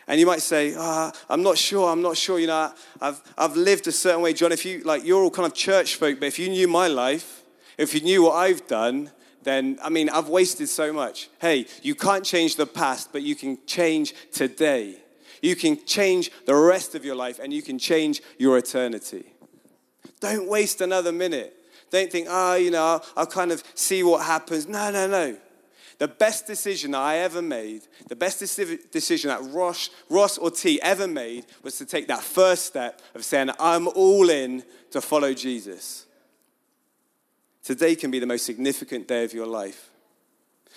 And 0.07 0.19
you 0.19 0.27
might 0.27 0.43
say, 0.43 0.75
oh, 0.77 1.13
I'm 1.29 1.43
not 1.43 1.59
sure, 1.59 1.91
I'm 1.91 2.03
not 2.03 2.17
sure. 2.17 2.39
You 2.39 2.49
know, 2.49 2.73
I've, 3.01 3.23
I've 3.39 3.57
lived 3.57 3.87
a 3.87 3.93
certain 3.93 4.23
way. 4.23 4.33
John, 4.33 4.51
if 4.51 4.65
you, 4.65 4.83
like, 4.83 5.05
you're 5.05 5.23
all 5.23 5.31
kind 5.31 5.47
of 5.47 5.55
church 5.55 5.97
folk, 5.97 6.19
but 6.19 6.27
if 6.27 6.39
you 6.39 6.49
knew 6.49 6.67
my 6.67 6.89
life, 6.89 7.45
if 7.79 7.95
you 7.95 8.01
knew 8.01 8.23
what 8.25 8.35
I've 8.35 8.67
done, 8.67 9.11
then, 9.43 9.79
I 9.83 9.89
mean, 9.89 10.09
I've 10.09 10.29
wasted 10.29 10.69
so 10.69 10.93
much. 10.93 11.29
Hey, 11.41 11.67
you 11.83 11.95
can't 11.95 12.25
change 12.25 12.57
the 12.57 12.67
past, 12.67 13.13
but 13.13 13.23
you 13.23 13.35
can 13.35 13.59
change 13.67 14.15
today. 14.33 14.97
You 15.43 15.57
can 15.57 15.85
change 15.87 16.31
the 16.45 16.55
rest 16.55 16.95
of 16.95 17.05
your 17.05 17.15
life 17.15 17.39
and 17.39 17.53
you 17.53 17.63
can 17.63 17.79
change 17.79 18.21
your 18.39 18.59
eternity. 18.59 19.25
Don't 20.21 20.49
waste 20.49 20.81
another 20.83 21.13
minute. 21.13 21.57
Don't 21.91 22.13
think, 22.13 22.29
oh, 22.31 22.55
you 22.55 22.71
know, 22.71 22.85
I'll, 22.85 23.05
I'll 23.17 23.27
kind 23.27 23.51
of 23.51 23.65
see 23.75 24.03
what 24.03 24.25
happens. 24.25 24.69
No, 24.69 24.91
no, 24.91 25.07
no. 25.07 25.37
The 25.99 26.09
best 26.09 26.47
decision 26.47 26.95
I 26.95 27.17
ever 27.17 27.43
made, 27.43 27.83
the 28.09 28.17
best 28.17 28.39
decision 28.39 29.29
that 29.29 29.43
Ross, 29.53 29.91
Ross 30.09 30.39
or 30.39 30.51
T 30.51 30.81
ever 30.81 31.07
made 31.07 31.45
was 31.63 31.77
to 31.79 31.85
take 31.85 32.09
that 32.09 32.23
first 32.23 32.65
step 32.65 33.03
of 33.15 33.25
saying, 33.25 33.51
I'm 33.59 33.89
all 33.89 34.31
in 34.31 34.63
to 34.93 35.01
follow 35.01 35.35
Jesus. 35.35 36.07
Today 37.63 37.95
can 37.95 38.11
be 38.11 38.19
the 38.19 38.27
most 38.27 38.47
significant 38.47 39.07
day 39.07 39.25
of 39.25 39.33
your 39.33 39.47
life. 39.47 39.91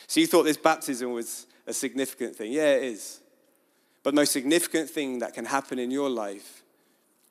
So 0.08 0.19
you 0.19 0.28
thought 0.28 0.43
this 0.43 0.58
baptism 0.58 1.12
was 1.12 1.46
a 1.65 1.74
significant 1.74 2.36
thing. 2.36 2.52
Yeah, 2.52 2.76
it 2.76 2.84
is. 2.84 3.22
But 4.04 4.12
the 4.12 4.22
most 4.22 4.34
significant 4.34 4.89
thing 4.89 5.19
that 5.19 5.34
can 5.34 5.46
happen 5.46 5.80
in 5.80 5.91
your 5.91 6.10
life 6.10 6.62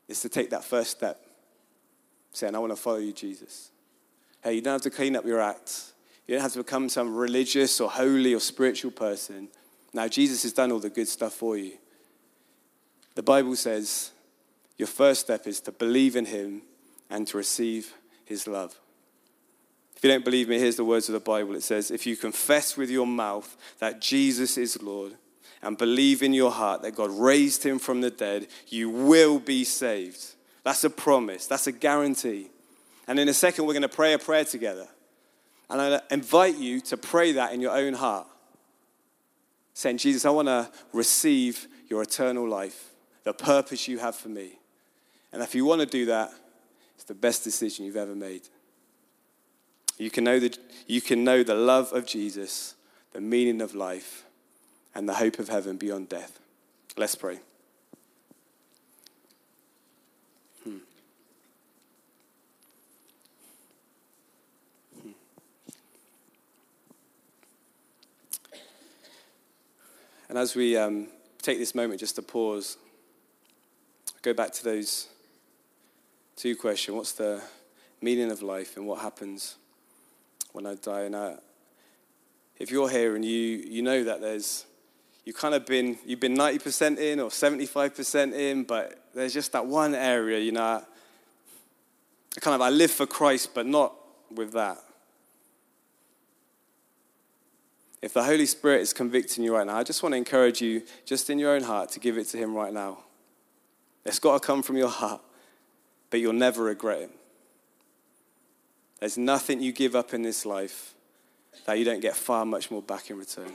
is 0.08 0.20
to 0.22 0.28
take 0.28 0.50
that 0.50 0.64
first 0.64 0.90
step, 0.90 1.20
saying, 2.32 2.54
I 2.54 2.58
want 2.58 2.72
to 2.72 2.80
follow 2.80 2.98
you, 2.98 3.12
Jesus. 3.12 3.70
Hey, 4.42 4.54
you 4.54 4.62
don't 4.62 4.72
have 4.72 4.82
to 4.82 4.90
clean 4.90 5.16
up 5.16 5.26
your 5.26 5.40
act. 5.40 5.92
You 6.26 6.34
don't 6.34 6.42
have 6.42 6.52
to 6.52 6.58
become 6.58 6.88
some 6.88 7.14
religious 7.14 7.80
or 7.80 7.90
holy 7.90 8.34
or 8.34 8.40
spiritual 8.40 8.90
person. 8.90 9.48
Now, 9.92 10.08
Jesus 10.08 10.42
has 10.44 10.52
done 10.52 10.72
all 10.72 10.78
the 10.78 10.90
good 10.90 11.08
stuff 11.08 11.34
for 11.34 11.56
you. 11.56 11.72
The 13.14 13.22
Bible 13.22 13.54
says 13.56 14.12
your 14.78 14.88
first 14.88 15.20
step 15.20 15.46
is 15.46 15.60
to 15.60 15.72
believe 15.72 16.16
in 16.16 16.24
Him 16.24 16.62
and 17.10 17.26
to 17.28 17.36
receive 17.36 17.92
His 18.24 18.46
love. 18.46 18.78
If 19.96 20.04
you 20.04 20.10
don't 20.10 20.24
believe 20.24 20.48
me, 20.48 20.58
here's 20.58 20.76
the 20.76 20.84
words 20.84 21.08
of 21.08 21.12
the 21.12 21.20
Bible. 21.20 21.54
It 21.54 21.62
says, 21.62 21.90
If 21.90 22.06
you 22.06 22.16
confess 22.16 22.76
with 22.76 22.90
your 22.90 23.06
mouth 23.06 23.56
that 23.78 24.00
Jesus 24.00 24.58
is 24.58 24.82
Lord 24.82 25.12
and 25.62 25.78
believe 25.78 26.22
in 26.22 26.32
your 26.34 26.50
heart 26.50 26.82
that 26.82 26.96
God 26.96 27.10
raised 27.10 27.62
him 27.62 27.78
from 27.78 28.00
the 28.00 28.10
dead, 28.10 28.48
you 28.68 28.90
will 28.90 29.38
be 29.38 29.64
saved. 29.64 30.34
That's 30.64 30.84
a 30.84 30.90
promise, 30.90 31.46
that's 31.46 31.66
a 31.66 31.72
guarantee. 31.72 32.48
And 33.06 33.18
in 33.18 33.28
a 33.28 33.34
second, 33.34 33.66
we're 33.66 33.74
going 33.74 33.82
to 33.82 33.88
pray 33.88 34.12
a 34.12 34.18
prayer 34.18 34.44
together. 34.44 34.88
And 35.68 35.80
I 35.80 36.00
invite 36.10 36.56
you 36.56 36.80
to 36.82 36.96
pray 36.96 37.32
that 37.32 37.52
in 37.52 37.60
your 37.60 37.72
own 37.72 37.94
heart, 37.94 38.26
saying, 39.74 39.98
Jesus, 39.98 40.24
I 40.24 40.30
want 40.30 40.48
to 40.48 40.70
receive 40.92 41.66
your 41.88 42.02
eternal 42.02 42.48
life, 42.48 42.90
the 43.24 43.32
purpose 43.32 43.88
you 43.88 43.98
have 43.98 44.14
for 44.14 44.28
me. 44.28 44.58
And 45.32 45.42
if 45.42 45.54
you 45.54 45.64
want 45.64 45.80
to 45.80 45.86
do 45.86 46.06
that, 46.06 46.32
it's 46.94 47.04
the 47.04 47.14
best 47.14 47.42
decision 47.42 47.86
you've 47.86 47.96
ever 47.96 48.14
made. 48.14 48.42
You 49.98 50.10
can 50.10 50.24
know 50.24 50.38
the, 50.38 50.56
you 50.86 51.00
can 51.00 51.24
know 51.24 51.42
the 51.42 51.54
love 51.54 51.92
of 51.92 52.06
Jesus, 52.06 52.74
the 53.12 53.20
meaning 53.20 53.60
of 53.60 53.74
life, 53.74 54.24
and 54.94 55.08
the 55.08 55.14
hope 55.14 55.38
of 55.38 55.48
heaven 55.48 55.76
beyond 55.76 56.08
death. 56.08 56.38
Let's 56.96 57.14
pray. 57.14 57.38
Hmm. 60.64 60.78
And 70.28 70.38
as 70.38 70.54
we 70.54 70.76
um, 70.76 71.08
take 71.40 71.58
this 71.58 71.74
moment 71.74 72.00
just 72.00 72.16
to 72.16 72.22
pause, 72.22 72.76
go 74.22 74.32
back 74.32 74.52
to 74.52 74.64
those 74.64 75.08
two 76.36 76.56
questions. 76.56 76.96
What's 76.96 77.12
the 77.12 77.42
meaning 78.00 78.30
of 78.30 78.42
life 78.42 78.76
and 78.76 78.86
what 78.86 79.00
happens 79.00 79.56
when 80.52 80.66
I 80.66 80.74
die. 80.74 81.02
And 81.02 81.16
I, 81.16 81.36
if 82.58 82.70
you're 82.70 82.88
here 82.88 83.16
and 83.16 83.24
you, 83.24 83.30
you 83.66 83.82
know 83.82 84.04
that 84.04 84.20
there's, 84.20 84.66
you've 85.24 85.36
kind 85.36 85.54
of 85.54 85.66
been, 85.66 85.98
you've 86.06 86.20
been 86.20 86.36
90% 86.36 86.98
in 86.98 87.20
or 87.20 87.30
75% 87.30 88.32
in, 88.32 88.64
but 88.64 89.02
there's 89.14 89.34
just 89.34 89.52
that 89.52 89.66
one 89.66 89.94
area, 89.94 90.38
you 90.38 90.52
know, 90.52 90.62
I, 90.62 90.82
kind 92.40 92.54
of, 92.54 92.60
I 92.60 92.70
live 92.70 92.90
for 92.90 93.06
Christ, 93.06 93.50
but 93.54 93.66
not 93.66 93.94
with 94.30 94.52
that. 94.52 94.78
If 98.00 98.14
the 98.14 98.24
Holy 98.24 98.46
Spirit 98.46 98.80
is 98.80 98.92
convicting 98.92 99.44
you 99.44 99.54
right 99.54 99.66
now, 99.66 99.76
I 99.76 99.84
just 99.84 100.02
want 100.02 100.14
to 100.14 100.16
encourage 100.16 100.60
you, 100.60 100.82
just 101.04 101.30
in 101.30 101.38
your 101.38 101.54
own 101.54 101.62
heart, 101.62 101.90
to 101.90 102.00
give 102.00 102.18
it 102.18 102.24
to 102.28 102.36
Him 102.36 102.54
right 102.54 102.72
now. 102.72 102.98
It's 104.04 104.18
got 104.18 104.40
to 104.40 104.46
come 104.46 104.62
from 104.62 104.76
your 104.76 104.88
heart, 104.88 105.20
but 106.10 106.18
you'll 106.18 106.32
never 106.32 106.64
regret 106.64 107.02
it. 107.02 107.10
There's 109.02 109.18
nothing 109.18 109.60
you 109.60 109.72
give 109.72 109.96
up 109.96 110.14
in 110.14 110.22
this 110.22 110.46
life 110.46 110.94
that 111.66 111.76
you 111.76 111.84
don't 111.84 111.98
get 111.98 112.14
far 112.14 112.46
much 112.46 112.70
more 112.70 112.80
back 112.80 113.10
in 113.10 113.18
return. 113.18 113.50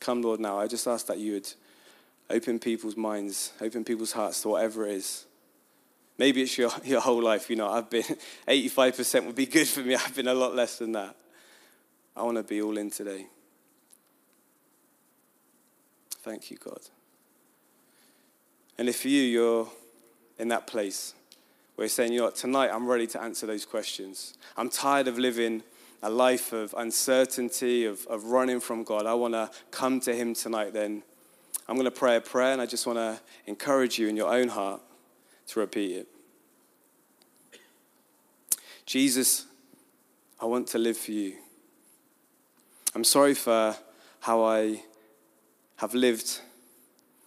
Come, 0.00 0.22
Lord, 0.22 0.40
now. 0.40 0.58
I 0.58 0.68
just 0.68 0.86
ask 0.86 1.04
that 1.08 1.18
you 1.18 1.34
would 1.34 1.52
open 2.30 2.58
people's 2.58 2.96
minds, 2.96 3.52
open 3.60 3.84
people's 3.84 4.12
hearts 4.12 4.40
to 4.40 4.48
whatever 4.48 4.86
it 4.86 4.92
is. 4.92 5.26
Maybe 6.16 6.40
it's 6.40 6.56
your, 6.56 6.70
your 6.82 7.02
whole 7.02 7.22
life. 7.22 7.50
You 7.50 7.56
know, 7.56 7.68
I've 7.68 7.90
been 7.90 8.04
85% 8.48 9.26
would 9.26 9.36
be 9.36 9.44
good 9.44 9.68
for 9.68 9.80
me. 9.80 9.94
I've 9.94 10.16
been 10.16 10.28
a 10.28 10.32
lot 10.32 10.54
less 10.54 10.78
than 10.78 10.92
that. 10.92 11.14
I 12.16 12.22
want 12.22 12.38
to 12.38 12.42
be 12.42 12.62
all 12.62 12.78
in 12.78 12.88
today. 12.88 13.26
Thank 16.22 16.50
you, 16.50 16.56
God. 16.56 16.80
And 18.78 18.88
if 18.88 19.04
you, 19.04 19.20
you're 19.20 19.68
in 20.38 20.48
that 20.48 20.66
place 20.66 21.12
we're 21.78 21.88
saying, 21.88 22.12
you 22.12 22.18
know 22.18 22.30
tonight 22.30 22.70
I'm 22.72 22.88
ready 22.88 23.06
to 23.06 23.22
answer 23.22 23.46
those 23.46 23.64
questions. 23.64 24.34
I'm 24.56 24.68
tired 24.68 25.06
of 25.06 25.16
living 25.16 25.62
a 26.02 26.10
life 26.10 26.52
of 26.52 26.74
uncertainty, 26.76 27.84
of, 27.84 28.04
of 28.08 28.24
running 28.24 28.58
from 28.60 28.82
God. 28.82 29.06
I 29.06 29.14
want 29.14 29.34
to 29.34 29.50
come 29.70 30.00
to 30.00 30.14
Him 30.14 30.34
tonight, 30.34 30.72
then 30.72 31.04
I'm 31.68 31.76
going 31.76 31.84
to 31.84 31.90
pray 31.90 32.16
a 32.16 32.20
prayer, 32.20 32.52
and 32.52 32.60
I 32.60 32.66
just 32.66 32.86
want 32.86 32.98
to 32.98 33.20
encourage 33.46 33.98
you 33.98 34.08
in 34.08 34.16
your 34.16 34.32
own 34.32 34.48
heart 34.48 34.80
to 35.48 35.60
repeat 35.60 35.92
it. 35.92 36.08
Jesus, 38.84 39.46
I 40.40 40.46
want 40.46 40.66
to 40.68 40.78
live 40.78 40.96
for 40.96 41.12
you. 41.12 41.36
I'm 42.94 43.04
sorry 43.04 43.34
for 43.34 43.76
how 44.20 44.42
I 44.42 44.82
have 45.76 45.94
lived 45.94 46.40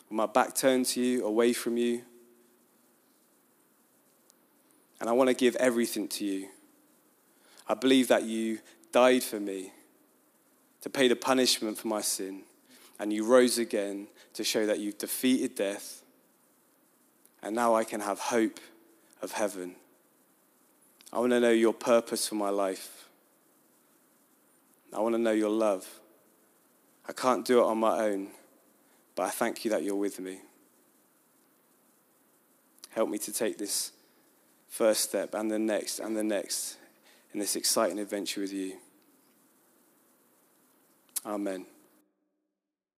with 0.09 0.11
my 0.11 0.26
back 0.26 0.55
turned 0.55 0.88
to 0.88 1.01
you, 1.01 1.26
away 1.26 1.53
from 1.53 1.78
you. 1.78 2.01
And 5.02 5.10
I 5.10 5.14
want 5.14 5.30
to 5.30 5.34
give 5.34 5.56
everything 5.56 6.08
to 6.10 6.26
you. 6.26 6.47
I 7.68 7.74
believe 7.74 8.08
that 8.10 8.24
you 8.24 8.60
died 8.91 9.24
for 9.24 9.39
me 9.39 9.74
to 10.82 10.89
pay 10.89 11.08
the 11.08 11.16
punishment 11.16 11.78
for 11.78 11.88
my 11.88 12.02
sin, 12.02 12.43
and 12.99 13.12
you 13.12 13.26
rose 13.26 13.58
again 13.58 14.08
to 14.36 14.43
show 14.43 14.66
that 14.66 14.80
you've 14.80 14.97
defeated 14.97 15.56
death, 15.56 16.04
and 17.41 17.56
now 17.56 17.76
I 17.76 17.84
can 17.84 17.99
have 17.99 18.20
hope 18.20 18.60
of 19.22 19.32
heaven. 19.32 19.76
I 21.12 21.20
want 21.20 21.32
to 21.32 21.39
know 21.39 21.52
your 21.52 21.74
purpose 21.74 22.28
for 22.28 22.36
my 22.36 22.49
life. 22.49 23.08
I 24.95 24.99
want 24.99 25.16
to 25.16 25.20
know 25.20 25.32
your 25.32 25.49
love. 25.49 25.88
I 27.08 27.14
can't 27.14 27.43
do 27.43 27.60
it 27.60 27.66
on 27.66 27.80
my 27.80 28.06
own. 28.06 28.28
But 29.16 29.24
I 29.24 29.30
thank 29.30 29.66
you 29.66 29.72
that 29.72 29.84
you're 29.84 29.95
with 29.95 30.20
me. 30.20 30.39
Help 32.89 33.10
me 33.10 33.18
to 33.18 33.34
take 33.34 33.58
this 33.58 33.91
first 34.72 35.01
step 35.01 35.36
and 35.36 35.51
the 35.51 35.59
next 35.59 35.99
and 35.99 36.15
the 36.15 36.24
next 36.24 36.78
in 37.34 37.39
this 37.39 37.57
exciting 37.57 37.99
adventure 37.99 38.39
with 38.39 38.53
you. 38.53 38.78
Amen. 41.26 41.65